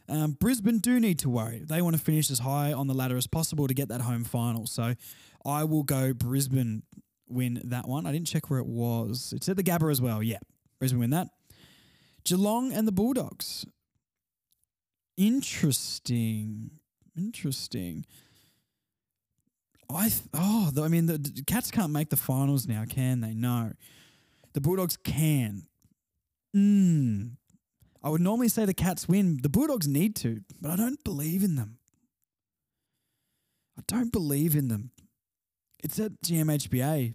Um, 0.09 0.33
Brisbane 0.33 0.79
do 0.79 0.99
need 1.01 1.19
to 1.21 1.31
worry. 1.31 1.63
They 1.65 1.81
want 1.81 1.97
to 1.97 2.03
finish 2.03 2.31
as 2.31 2.41
high 2.41 2.73
on 2.73 2.87
the 2.87 2.95
ladder 2.95 3.17
as 3.17 3.27
possible 3.27 3.67
to 3.69 3.75
get 3.75 3.89
that 3.89 4.03
home 4.03 4.25
final. 4.25 4.67
So 4.67 4.95
I 5.45 5.65
will 5.65 5.85
go 5.85 6.13
Brisbane 6.13 6.83
win 7.29 7.61
that 7.65 7.89
one. 7.89 8.07
I 8.07 8.13
didn't 8.13 8.27
check 8.27 8.51
where 8.51 8.61
it 8.61 8.67
was. 8.67 9.33
It's 9.35 9.49
at 9.49 9.57
the 9.57 9.63
Gabba 9.63 9.91
as 9.91 10.01
well. 10.01 10.23
Yeah, 10.23 10.39
Brisbane 10.79 11.01
win 11.01 11.11
that. 11.11 11.29
Geelong 12.25 12.73
and 12.73 12.87
the 12.87 12.93
Bulldogs. 12.93 13.67
Interesting. 15.17 16.71
Interesting. 17.17 18.05
I 19.91 20.09
th- 20.09 20.23
oh 20.33 20.71
the, 20.73 20.83
I 20.83 20.89
mean 20.89 21.07
the, 21.07 21.19
the 21.19 21.43
Cats 21.43 21.71
can't 21.71 21.93
make 21.93 22.09
the 22.09 22.17
finals 22.17 22.67
now, 22.67 22.85
can 22.89 23.21
they? 23.21 23.35
No, 23.35 23.73
the 24.53 24.61
Bulldogs 24.61 24.97
can. 24.97 25.67
Mm. 26.57 27.33
I 28.03 28.09
would 28.09 28.21
normally 28.21 28.49
say 28.49 28.65
the 28.65 28.75
Cats 28.75 29.09
win. 29.09 29.39
The 29.43 29.49
Bulldogs 29.49 29.87
need 29.87 30.17
to, 30.17 30.41
but 30.61 30.71
I 30.71 30.77
don't 30.77 31.03
believe 31.05 31.43
in 31.43 31.55
them. 31.57 31.79
I 33.79 33.83
don't 33.87 34.13
believe 34.13 34.57
in 34.57 34.69
them. 34.69 34.91
It's 35.83 35.99
at 35.99 36.21
GMHBA. 36.23 37.15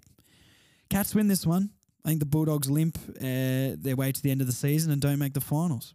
Cats 0.90 1.14
win 1.14 1.28
this 1.28 1.46
one. 1.46 1.72
I 2.06 2.10
think 2.10 2.20
the 2.20 2.26
Bulldogs 2.26 2.70
limp 2.70 2.98
uh, 3.18 3.76
their 3.78 3.96
way 3.98 4.12
to 4.12 4.22
the 4.22 4.32
end 4.32 4.42
of 4.42 4.48
the 4.48 4.54
season 4.54 4.92
and 4.92 5.02
don't 5.02 5.20
make 5.20 5.34
the 5.34 5.42
finals. 5.42 5.94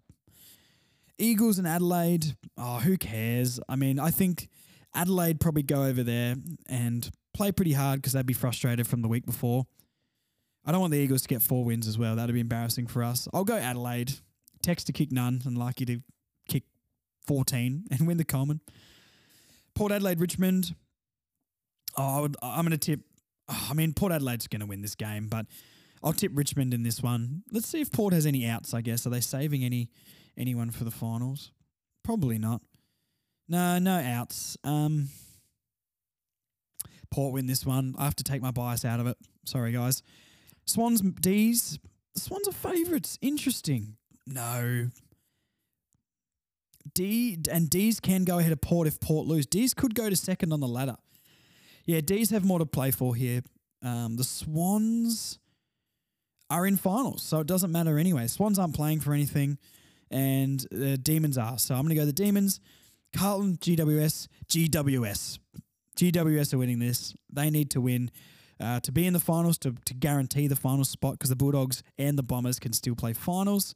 Eagles 1.19 1.59
and 1.59 1.67
Adelaide. 1.67 2.37
Oh, 2.59 2.79
who 2.79 2.97
cares? 2.99 3.61
I 3.69 3.77
mean, 3.77 3.99
I 3.99 4.11
think 4.11 4.49
Adelaide 4.95 5.41
probably 5.41 5.63
go 5.63 5.85
over 5.85 6.03
there 6.03 6.37
and 6.67 7.11
play 7.33 7.51
pretty 7.53 7.73
hard 7.73 8.01
because 8.01 8.13
they'd 8.13 8.27
be 8.27 8.35
frustrated 8.35 8.87
from 8.87 9.01
the 9.01 9.09
week 9.09 9.25
before. 9.25 9.67
I 10.65 10.73
don't 10.73 10.81
want 10.81 10.93
the 10.93 10.99
Eagles 10.99 11.23
to 11.23 11.29
get 11.29 11.43
four 11.43 11.65
wins 11.65 11.89
as 11.89 11.99
well. 11.99 12.17
That'd 12.17 12.35
be 12.35 12.41
embarrassing 12.41 12.87
for 12.87 13.03
us. 13.03 13.27
I'll 13.33 13.45
go 13.45 13.57
Adelaide. 13.57 14.13
Text 14.63 14.87
to 14.87 14.93
kick 14.93 15.13
none 15.13 15.43
and 15.45 15.59
likely 15.59 15.87
to 15.87 16.01
kick 16.49 16.65
14 17.27 17.85
and 17.91 18.07
win 18.07 18.17
the 18.17 18.25
Coleman. 18.25 18.61
Port 19.75 19.93
Adelaide, 19.93 20.21
Richmond. 20.21 20.75
Oh, 21.97 22.19
I 22.19 22.21
would, 22.21 22.37
I'm 22.43 22.65
going 22.67 22.71
to 22.73 22.79
tip. 22.79 23.01
Oh, 23.49 23.69
I 23.71 23.75
mean, 23.75 23.93
Port 23.93 24.13
Adelaide's 24.13 24.47
going 24.47 24.61
to 24.61 24.67
win 24.67 24.83
this 24.83 24.95
game, 24.95 25.29
but 25.29 25.47
I'll 26.03 26.13
tip 26.13 26.33
Richmond 26.35 26.75
in 26.75 26.83
this 26.83 27.03
one. 27.03 27.43
Let's 27.51 27.69
see 27.69 27.81
if 27.81 27.93
Port 27.93 28.13
has 28.13 28.27
any 28.27 28.47
outs. 28.47 28.75
I 28.75 28.81
guess 28.81 29.07
are 29.07 29.11
they 29.11 29.21
saving 29.21 29.65
any 29.65 29.91
anyone 30.37 30.71
for 30.71 30.85
the 30.85 30.91
finals? 30.91 31.53
Probably 32.03 32.39
not. 32.39 32.63
No, 33.49 33.79
no 33.79 33.99
outs. 33.99 34.57
Um, 34.65 35.09
Port 37.11 37.35
win 37.35 37.47
this 37.47 37.67
one. 37.67 37.95
I 37.99 38.05
have 38.05 38.17
to 38.17 38.25
take 38.25 38.43
my 38.43 38.51
bias 38.51 38.85
out 38.85 39.01
of 39.01 39.07
it. 39.07 39.17
Sorry, 39.45 39.73
guys. 39.73 40.03
Swans 40.65 41.01
D's. 41.01 41.79
The 42.15 42.21
Swans 42.21 42.49
are 42.49 42.53
favourites. 42.53 43.19
Interesting. 43.21 43.97
No. 44.27 44.91
D 46.95 47.39
and 47.51 47.71
D's 47.71 48.01
can 48.01 48.25
go 48.25 48.39
ahead 48.39 48.53
of 48.53 48.61
Port 48.61 48.87
if 48.87 49.01
Port 49.01 49.27
lose. 49.27 49.47
D's 49.47 49.75
could 49.75 49.95
go 49.95 50.11
to 50.11 50.17
second 50.17 50.53
on 50.53 50.61
the 50.61 50.69
ladder. 50.69 50.97
Yeah, 51.85 52.01
D's 52.01 52.31
have 52.31 52.45
more 52.45 52.59
to 52.59 52.67
play 52.67 52.91
for 52.91 53.15
here. 53.15 53.43
Um, 53.83 54.17
the 54.17 54.25
Swans 54.25 55.39
are 56.51 56.67
in 56.67 56.77
finals, 56.77 57.23
so 57.23 57.41
it 57.41 57.47
doesn't 57.47 57.73
matter 57.73 57.99
anyway. 57.99 58.27
Swans 58.27 58.59
aren't 58.59 58.75
playing 58.75 59.01
for 59.01 59.13
anything, 59.13 59.59
and 60.11 60.65
the 60.71 60.97
Demons 60.97 61.39
are. 61.39 61.59
So 61.59 61.75
I'm 61.75 61.83
going 61.83 61.91
to 61.91 61.95
go 61.97 62.05
the 62.05 62.13
Demons. 62.13 62.61
Carlton, 63.17 63.57
GWS, 63.59 64.29
GWS. 64.49 65.39
GWS 65.97 66.55
are 66.55 66.59
winning 66.59 66.79
this. 66.79 67.15
They 67.33 67.51
need 67.51 67.71
to 67.71 67.81
win 67.81 68.11
uh, 68.61 68.81
to 68.81 68.93
be 68.93 69.07
in 69.07 69.13
the 69.13 69.21
finals, 69.21 69.59
to, 69.59 69.75
to 69.85 69.95
guarantee 69.95 70.47
the 70.47 70.57
final 70.57 70.85
spot, 70.85 71.15
because 71.15 71.31
the 71.31 71.37
Bulldogs 71.37 71.83
and 71.99 72.17
the 72.17 72.23
Bombers 72.23 72.59
can 72.59 72.73
still 72.73 72.95
play 72.95 73.13
finals. 73.13 73.75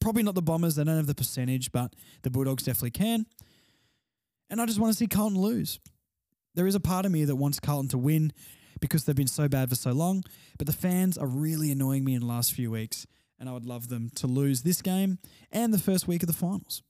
Probably 0.00 0.22
not 0.22 0.34
the 0.34 0.42
Bombers, 0.42 0.76
they 0.76 0.84
don't 0.84 0.96
have 0.96 1.06
the 1.06 1.14
percentage, 1.14 1.72
but 1.72 1.94
the 2.22 2.30
Bulldogs 2.30 2.62
definitely 2.62 2.90
can. 2.90 3.26
And 4.50 4.60
I 4.60 4.66
just 4.66 4.78
want 4.78 4.92
to 4.92 4.96
see 4.96 5.06
Carlton 5.06 5.38
lose. 5.38 5.80
There 6.54 6.66
is 6.66 6.74
a 6.74 6.80
part 6.80 7.04
of 7.04 7.12
me 7.12 7.24
that 7.24 7.36
wants 7.36 7.60
Carlton 7.60 7.88
to 7.88 7.98
win 7.98 8.32
because 8.80 9.04
they've 9.04 9.16
been 9.16 9.26
so 9.26 9.48
bad 9.48 9.68
for 9.68 9.74
so 9.74 9.92
long, 9.92 10.22
but 10.58 10.66
the 10.66 10.72
fans 10.72 11.16
are 11.18 11.26
really 11.26 11.70
annoying 11.70 12.04
me 12.04 12.14
in 12.14 12.20
the 12.20 12.26
last 12.26 12.52
few 12.52 12.70
weeks, 12.70 13.06
and 13.38 13.48
I 13.48 13.52
would 13.52 13.64
love 13.64 13.88
them 13.88 14.10
to 14.16 14.26
lose 14.26 14.62
this 14.62 14.82
game 14.82 15.18
and 15.50 15.72
the 15.72 15.78
first 15.78 16.06
week 16.06 16.22
of 16.22 16.26
the 16.26 16.32
finals. 16.32 16.82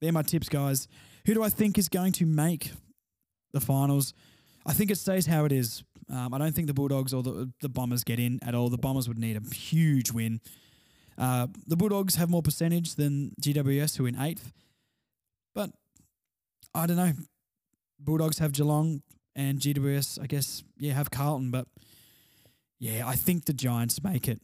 They're 0.00 0.12
my 0.12 0.22
tips, 0.22 0.48
guys. 0.48 0.88
Who 1.26 1.34
do 1.34 1.42
I 1.42 1.48
think 1.48 1.78
is 1.78 1.88
going 1.88 2.12
to 2.12 2.26
make 2.26 2.72
the 3.52 3.60
finals? 3.60 4.14
I 4.66 4.72
think 4.72 4.90
it 4.90 4.96
stays 4.96 5.26
how 5.26 5.44
it 5.44 5.52
is. 5.52 5.84
Um, 6.10 6.34
I 6.34 6.38
don't 6.38 6.54
think 6.54 6.66
the 6.66 6.74
Bulldogs 6.74 7.14
or 7.14 7.22
the, 7.22 7.50
the 7.60 7.68
Bombers 7.68 8.04
get 8.04 8.18
in 8.18 8.40
at 8.42 8.54
all. 8.54 8.68
The 8.68 8.78
Bombers 8.78 9.08
would 9.08 9.18
need 9.18 9.36
a 9.36 9.54
huge 9.54 10.10
win. 10.10 10.40
Uh, 11.18 11.46
the 11.66 11.76
Bulldogs 11.76 12.16
have 12.16 12.30
more 12.30 12.42
percentage 12.42 12.94
than 12.94 13.32
GWS, 13.40 13.96
who 13.96 14.04
are 14.04 14.08
in 14.08 14.20
eighth. 14.20 14.52
But 15.54 15.70
I 16.74 16.86
don't 16.86 16.96
know. 16.96 17.12
Bulldogs 17.98 18.38
have 18.38 18.52
Geelong 18.52 19.02
and 19.36 19.58
GWS, 19.58 20.20
I 20.20 20.26
guess, 20.26 20.62
yeah, 20.78 20.94
have 20.94 21.10
Carlton, 21.10 21.50
but 21.50 21.66
yeah, 22.78 23.06
I 23.06 23.14
think 23.14 23.44
the 23.44 23.52
Giants 23.52 24.02
make 24.02 24.28
it. 24.28 24.40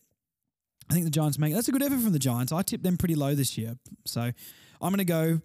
I 0.91 0.95
think 0.95 1.05
the 1.05 1.11
Giants 1.11 1.39
make 1.39 1.53
it. 1.53 1.55
That's 1.55 1.69
a 1.69 1.73
good 1.73 1.83
effort 1.83 2.01
from 2.01 2.13
the 2.13 2.19
Giants. 2.19 2.53
I 2.53 2.63
tipped 2.63 2.85
them 2.85 2.97
pretty 2.97 3.15
low 3.15 3.35
this 3.35 3.59
year. 3.59 3.75
So 4.07 4.21
I'm 4.21 4.95
going 4.95 4.99
to 4.99 5.05
go 5.05 5.41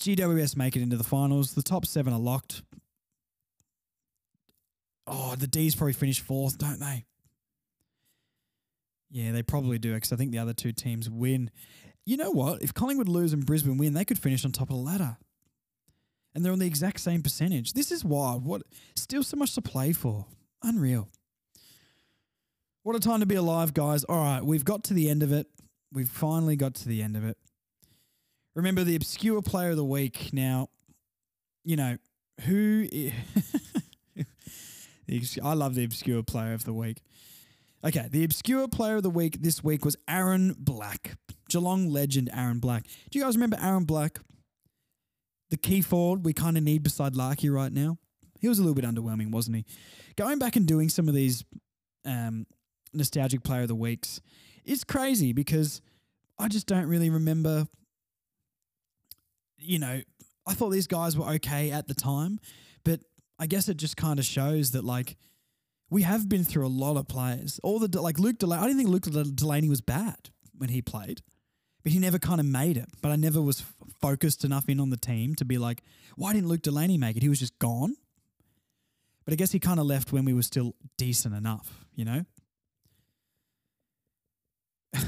GWS 0.00 0.56
make 0.56 0.76
it 0.76 0.82
into 0.82 0.96
the 0.96 1.04
finals. 1.04 1.54
The 1.54 1.62
top 1.62 1.86
seven 1.86 2.12
are 2.12 2.18
locked. 2.18 2.62
Oh, 5.06 5.34
the 5.36 5.46
D's 5.46 5.74
probably 5.74 5.92
finish 5.94 6.20
fourth, 6.20 6.58
don't 6.58 6.80
they? 6.80 7.04
Yeah, 9.14 9.30
they 9.30 9.44
probably 9.44 9.78
do 9.78 9.94
because 9.94 10.12
I 10.12 10.16
think 10.16 10.32
the 10.32 10.40
other 10.40 10.52
two 10.52 10.72
teams 10.72 11.08
win. 11.08 11.48
You 12.04 12.16
know 12.16 12.32
what? 12.32 12.62
If 12.62 12.74
Collingwood 12.74 13.08
lose 13.08 13.32
and 13.32 13.46
Brisbane 13.46 13.78
win, 13.78 13.94
they 13.94 14.04
could 14.04 14.18
finish 14.18 14.44
on 14.44 14.50
top 14.50 14.70
of 14.70 14.76
the 14.76 14.82
ladder. 14.82 15.16
And 16.34 16.44
they're 16.44 16.52
on 16.52 16.58
the 16.58 16.66
exact 16.66 16.98
same 16.98 17.22
percentage. 17.22 17.74
This 17.74 17.92
is 17.92 18.04
wild. 18.04 18.44
What 18.44 18.62
still 18.96 19.22
so 19.22 19.36
much 19.36 19.54
to 19.54 19.62
play 19.62 19.92
for. 19.92 20.26
Unreal. 20.64 21.08
What 22.82 22.96
a 22.96 22.98
time 22.98 23.20
to 23.20 23.26
be 23.26 23.36
alive, 23.36 23.72
guys. 23.72 24.02
All 24.02 24.18
right, 24.18 24.44
we've 24.44 24.64
got 24.64 24.82
to 24.84 24.94
the 24.94 25.08
end 25.08 25.22
of 25.22 25.30
it. 25.30 25.46
We've 25.92 26.08
finally 26.08 26.56
got 26.56 26.74
to 26.74 26.88
the 26.88 27.00
end 27.00 27.16
of 27.16 27.24
it. 27.24 27.38
Remember 28.56 28.82
the 28.82 28.96
obscure 28.96 29.42
player 29.42 29.70
of 29.70 29.76
the 29.76 29.84
week. 29.84 30.30
Now, 30.32 30.70
you 31.62 31.76
know, 31.76 31.98
who. 32.46 32.88
I 35.40 35.52
love 35.54 35.76
the 35.76 35.84
obscure 35.84 36.24
player 36.24 36.52
of 36.52 36.64
the 36.64 36.72
week. 36.72 37.00
Okay, 37.84 38.08
the 38.10 38.24
obscure 38.24 38.66
player 38.66 38.96
of 38.96 39.02
the 39.02 39.10
week 39.10 39.42
this 39.42 39.62
week 39.62 39.84
was 39.84 39.94
Aaron 40.08 40.54
Black. 40.58 41.18
Geelong 41.50 41.90
legend 41.90 42.30
Aaron 42.32 42.58
Black. 42.58 42.86
Do 43.10 43.18
you 43.18 43.24
guys 43.24 43.36
remember 43.36 43.58
Aaron 43.60 43.84
Black? 43.84 44.20
The 45.50 45.58
key 45.58 45.82
forward 45.82 46.24
we 46.24 46.32
kind 46.32 46.56
of 46.56 46.62
need 46.62 46.82
beside 46.82 47.14
Larky 47.14 47.50
right 47.50 47.70
now. 47.70 47.98
He 48.40 48.48
was 48.48 48.58
a 48.58 48.62
little 48.62 48.74
bit 48.74 48.86
underwhelming, 48.86 49.30
wasn't 49.32 49.58
he? 49.58 49.64
Going 50.16 50.38
back 50.38 50.56
and 50.56 50.66
doing 50.66 50.88
some 50.88 51.08
of 51.08 51.14
these 51.14 51.44
um, 52.06 52.46
nostalgic 52.94 53.42
player 53.44 53.62
of 53.62 53.68
the 53.68 53.74
weeks 53.74 54.18
is 54.64 54.82
crazy 54.82 55.34
because 55.34 55.82
I 56.38 56.48
just 56.48 56.66
don't 56.66 56.86
really 56.86 57.10
remember. 57.10 57.68
You 59.58 59.78
know, 59.78 60.00
I 60.46 60.54
thought 60.54 60.70
these 60.70 60.86
guys 60.86 61.18
were 61.18 61.26
okay 61.34 61.70
at 61.70 61.86
the 61.86 61.94
time, 61.94 62.40
but 62.82 63.00
I 63.38 63.44
guess 63.46 63.68
it 63.68 63.76
just 63.76 63.98
kind 63.98 64.18
of 64.18 64.24
shows 64.24 64.70
that 64.70 64.84
like 64.84 65.18
we 65.94 66.02
have 66.02 66.28
been 66.28 66.42
through 66.42 66.66
a 66.66 66.68
lot 66.68 66.96
of 66.96 67.06
players. 67.06 67.60
All 67.62 67.78
the 67.78 68.00
like 68.00 68.18
Luke 68.18 68.38
Delaney. 68.38 68.60
I 68.60 68.66
didn't 68.66 68.78
think 68.78 68.90
Luke 68.90 69.36
Delaney 69.36 69.68
was 69.68 69.80
bad 69.80 70.30
when 70.58 70.68
he 70.68 70.82
played, 70.82 71.22
but 71.84 71.92
he 71.92 72.00
never 72.00 72.18
kind 72.18 72.40
of 72.40 72.46
made 72.46 72.76
it. 72.76 72.88
But 73.00 73.12
I 73.12 73.16
never 73.16 73.40
was 73.40 73.60
f- 73.60 73.74
focused 74.00 74.44
enough 74.44 74.68
in 74.68 74.80
on 74.80 74.90
the 74.90 74.96
team 74.96 75.36
to 75.36 75.44
be 75.44 75.56
like, 75.56 75.84
why 76.16 76.32
didn't 76.32 76.48
Luke 76.48 76.62
Delaney 76.62 76.98
make 76.98 77.16
it? 77.16 77.22
He 77.22 77.28
was 77.28 77.38
just 77.38 77.56
gone. 77.60 77.94
But 79.24 79.34
I 79.34 79.36
guess 79.36 79.52
he 79.52 79.60
kind 79.60 79.78
of 79.78 79.86
left 79.86 80.12
when 80.12 80.24
we 80.24 80.34
were 80.34 80.42
still 80.42 80.74
decent 80.98 81.32
enough, 81.32 81.84
you 81.94 82.04
know. 82.04 82.24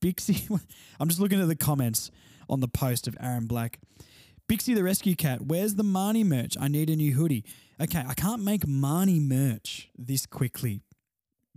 Bixie, 0.00 0.48
I'm 0.98 1.08
just 1.08 1.20
looking 1.20 1.42
at 1.42 1.48
the 1.48 1.56
comments 1.56 2.10
on 2.48 2.60
the 2.60 2.68
post 2.68 3.06
of 3.06 3.18
Aaron 3.20 3.46
Black. 3.46 3.80
Bixie 4.52 4.74
the 4.74 4.84
Rescue 4.84 5.16
Cat, 5.16 5.40
where's 5.40 5.76
the 5.76 5.82
Marnie 5.82 6.26
merch? 6.26 6.58
I 6.60 6.68
need 6.68 6.90
a 6.90 6.96
new 6.96 7.14
hoodie. 7.14 7.42
Okay, 7.80 8.04
I 8.06 8.12
can't 8.12 8.42
make 8.42 8.66
Marnie 8.66 9.18
merch 9.18 9.88
this 9.96 10.26
quickly, 10.26 10.82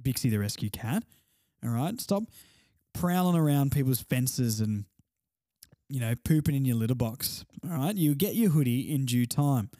Bixie 0.01 0.29
the 0.29 0.37
Rescue 0.37 0.69
Cat. 0.69 1.03
All 1.61 1.71
right, 1.71 1.99
stop 1.99 2.23
prowling 2.93 3.35
around 3.35 3.73
people's 3.73 3.99
fences 3.99 4.61
and, 4.61 4.85
you 5.89 5.99
know, 5.99 6.13
pooping 6.23 6.55
in 6.55 6.63
your 6.63 6.77
litter 6.77 6.95
box. 6.95 7.43
All 7.65 7.77
right, 7.77 7.93
you 7.93 8.15
get 8.15 8.33
your 8.33 8.51
hoodie 8.51 8.89
in 8.89 9.03
due 9.03 9.25
time. 9.25 9.71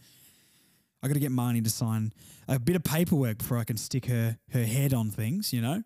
I 1.01 1.07
got 1.07 1.13
to 1.13 1.21
get 1.21 1.31
Marnie 1.31 1.63
to 1.63 1.69
sign 1.69 2.11
a 2.49 2.59
bit 2.59 2.75
of 2.75 2.83
paperwork 2.83 3.37
before 3.37 3.59
I 3.59 3.63
can 3.63 3.77
stick 3.77 4.07
her 4.07 4.39
her 4.51 4.65
head 4.65 4.93
on 4.93 5.09
things, 5.09 5.53
you 5.53 5.61
know? 5.61 5.83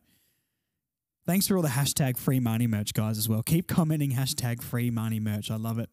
Thanks 1.27 1.47
for 1.47 1.55
all 1.57 1.61
the 1.61 1.69
hashtag 1.69 2.17
free 2.17 2.39
Marnie 2.39 2.67
merch, 2.67 2.95
guys, 2.95 3.19
as 3.19 3.29
well. 3.29 3.43
Keep 3.43 3.67
commenting 3.67 4.13
hashtag 4.13 4.63
free 4.63 4.89
Marnie 4.89 5.21
merch. 5.21 5.51
I 5.51 5.57
love 5.57 5.77
it. 5.77 5.91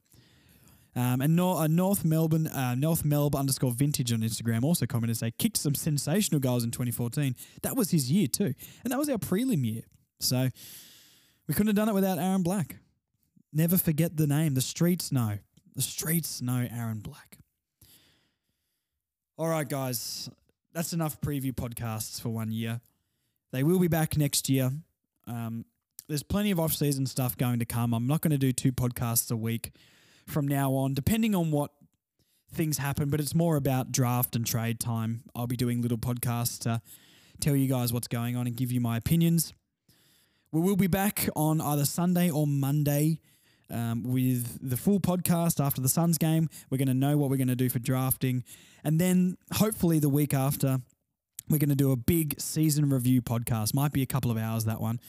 Um, 0.96 1.20
and 1.20 1.36
Nor- 1.36 1.58
uh, 1.58 1.66
North 1.66 2.06
Melbourne, 2.06 2.46
uh, 2.46 2.74
North 2.74 3.04
Melb 3.04 3.38
underscore 3.38 3.70
vintage 3.70 4.14
on 4.14 4.20
Instagram 4.20 4.64
also 4.64 4.86
commented 4.86 5.18
say 5.18 5.30
kicked 5.38 5.58
some 5.58 5.74
sensational 5.74 6.40
goals 6.40 6.64
in 6.64 6.70
2014. 6.70 7.36
That 7.62 7.76
was 7.76 7.90
his 7.90 8.10
year 8.10 8.26
too, 8.28 8.54
and 8.82 8.90
that 8.90 8.98
was 8.98 9.10
our 9.10 9.18
prelim 9.18 9.64
year. 9.64 9.82
So 10.20 10.48
we 11.46 11.52
couldn't 11.52 11.68
have 11.68 11.76
done 11.76 11.90
it 11.90 11.94
without 11.94 12.18
Aaron 12.18 12.42
Black. 12.42 12.76
Never 13.52 13.76
forget 13.76 14.16
the 14.16 14.26
name. 14.26 14.54
The 14.54 14.62
streets 14.62 15.12
know. 15.12 15.38
The 15.74 15.82
streets 15.82 16.40
know 16.40 16.66
Aaron 16.70 17.00
Black. 17.00 17.38
All 19.36 19.48
right, 19.48 19.68
guys, 19.68 20.30
that's 20.72 20.94
enough 20.94 21.20
preview 21.20 21.52
podcasts 21.52 22.18
for 22.18 22.30
one 22.30 22.50
year. 22.50 22.80
They 23.52 23.62
will 23.62 23.78
be 23.78 23.88
back 23.88 24.16
next 24.16 24.48
year. 24.48 24.70
Um, 25.26 25.66
there's 26.08 26.22
plenty 26.22 26.50
of 26.52 26.58
off-season 26.58 27.04
stuff 27.04 27.36
going 27.36 27.58
to 27.58 27.66
come. 27.66 27.92
I'm 27.92 28.06
not 28.06 28.22
going 28.22 28.30
to 28.30 28.38
do 28.38 28.52
two 28.52 28.72
podcasts 28.72 29.30
a 29.30 29.36
week 29.36 29.72
from 30.26 30.46
now 30.48 30.72
on, 30.72 30.94
depending 30.94 31.34
on 31.34 31.50
what 31.50 31.70
things 32.52 32.78
happen. 32.78 33.10
But 33.10 33.20
it's 33.20 33.34
more 33.34 33.56
about 33.56 33.92
draft 33.92 34.36
and 34.36 34.46
trade 34.46 34.80
time. 34.80 35.22
I'll 35.34 35.46
be 35.46 35.56
doing 35.56 35.82
little 35.82 35.98
podcasts 35.98 36.58
to 36.60 36.80
tell 37.40 37.56
you 37.56 37.68
guys 37.68 37.92
what's 37.92 38.08
going 38.08 38.36
on 38.36 38.46
and 38.46 38.56
give 38.56 38.72
you 38.72 38.80
my 38.80 38.96
opinions. 38.96 39.52
We 40.52 40.60
will 40.60 40.76
be 40.76 40.86
back 40.86 41.28
on 41.36 41.60
either 41.60 41.84
Sunday 41.84 42.30
or 42.30 42.46
Monday 42.46 43.20
um, 43.70 44.04
with 44.04 44.58
the 44.66 44.76
full 44.76 45.00
podcast 45.00 45.62
after 45.64 45.80
the 45.80 45.88
Suns 45.88 46.18
game. 46.18 46.48
We're 46.70 46.78
going 46.78 46.88
to 46.88 46.94
know 46.94 47.16
what 47.16 47.30
we're 47.30 47.36
going 47.36 47.48
to 47.48 47.56
do 47.56 47.68
for 47.68 47.78
drafting. 47.78 48.44
And 48.84 49.00
then 49.00 49.36
hopefully 49.54 49.98
the 49.98 50.08
week 50.08 50.32
after, 50.32 50.80
we're 51.48 51.58
going 51.58 51.70
to 51.70 51.76
do 51.76 51.92
a 51.92 51.96
big 51.96 52.40
season 52.40 52.90
review 52.90 53.22
podcast. 53.22 53.74
Might 53.74 53.92
be 53.92 54.02
a 54.02 54.06
couple 54.06 54.30
of 54.30 54.38
hours, 54.38 54.64
that 54.64 54.80
one, 54.80 55.00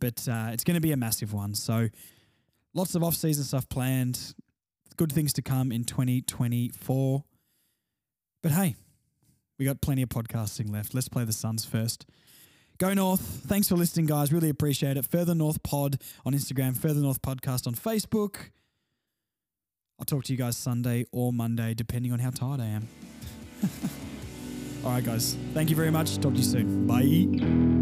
but 0.00 0.26
uh, 0.28 0.50
it's 0.52 0.64
going 0.64 0.74
to 0.74 0.80
be 0.80 0.92
a 0.92 0.96
massive 0.96 1.32
one. 1.32 1.54
So 1.54 1.88
lots 2.74 2.94
of 2.94 3.02
off 3.02 3.14
season 3.14 3.44
stuff 3.44 3.68
planned 3.68 4.34
good 5.00 5.10
things 5.10 5.32
to 5.32 5.40
come 5.40 5.72
in 5.72 5.82
2024. 5.82 7.24
But 8.42 8.52
hey, 8.52 8.76
we 9.58 9.64
got 9.64 9.80
plenty 9.80 10.02
of 10.02 10.10
podcasting 10.10 10.70
left. 10.70 10.92
Let's 10.92 11.08
play 11.08 11.24
the 11.24 11.32
Suns 11.32 11.64
first. 11.64 12.04
Go 12.76 12.92
North. 12.92 13.22
Thanks 13.46 13.66
for 13.66 13.76
listening, 13.76 14.04
guys. 14.04 14.30
Really 14.30 14.50
appreciate 14.50 14.98
it. 14.98 15.06
Further 15.06 15.34
North 15.34 15.62
Pod 15.62 16.02
on 16.26 16.34
Instagram, 16.34 16.76
Further 16.76 17.00
North 17.00 17.22
Podcast 17.22 17.66
on 17.66 17.74
Facebook. 17.74 18.50
I'll 19.98 20.04
talk 20.04 20.24
to 20.24 20.34
you 20.34 20.38
guys 20.38 20.58
Sunday 20.58 21.06
or 21.12 21.32
Monday, 21.32 21.72
depending 21.72 22.12
on 22.12 22.18
how 22.18 22.28
tired 22.28 22.60
I 22.60 22.66
am. 22.66 22.88
All 24.84 24.90
right, 24.90 25.04
guys. 25.04 25.34
Thank 25.54 25.70
you 25.70 25.76
very 25.76 25.90
much. 25.90 26.18
Talk 26.18 26.34
to 26.34 26.38
you 26.38 26.44
soon. 26.44 26.86
Bye. 26.86 27.79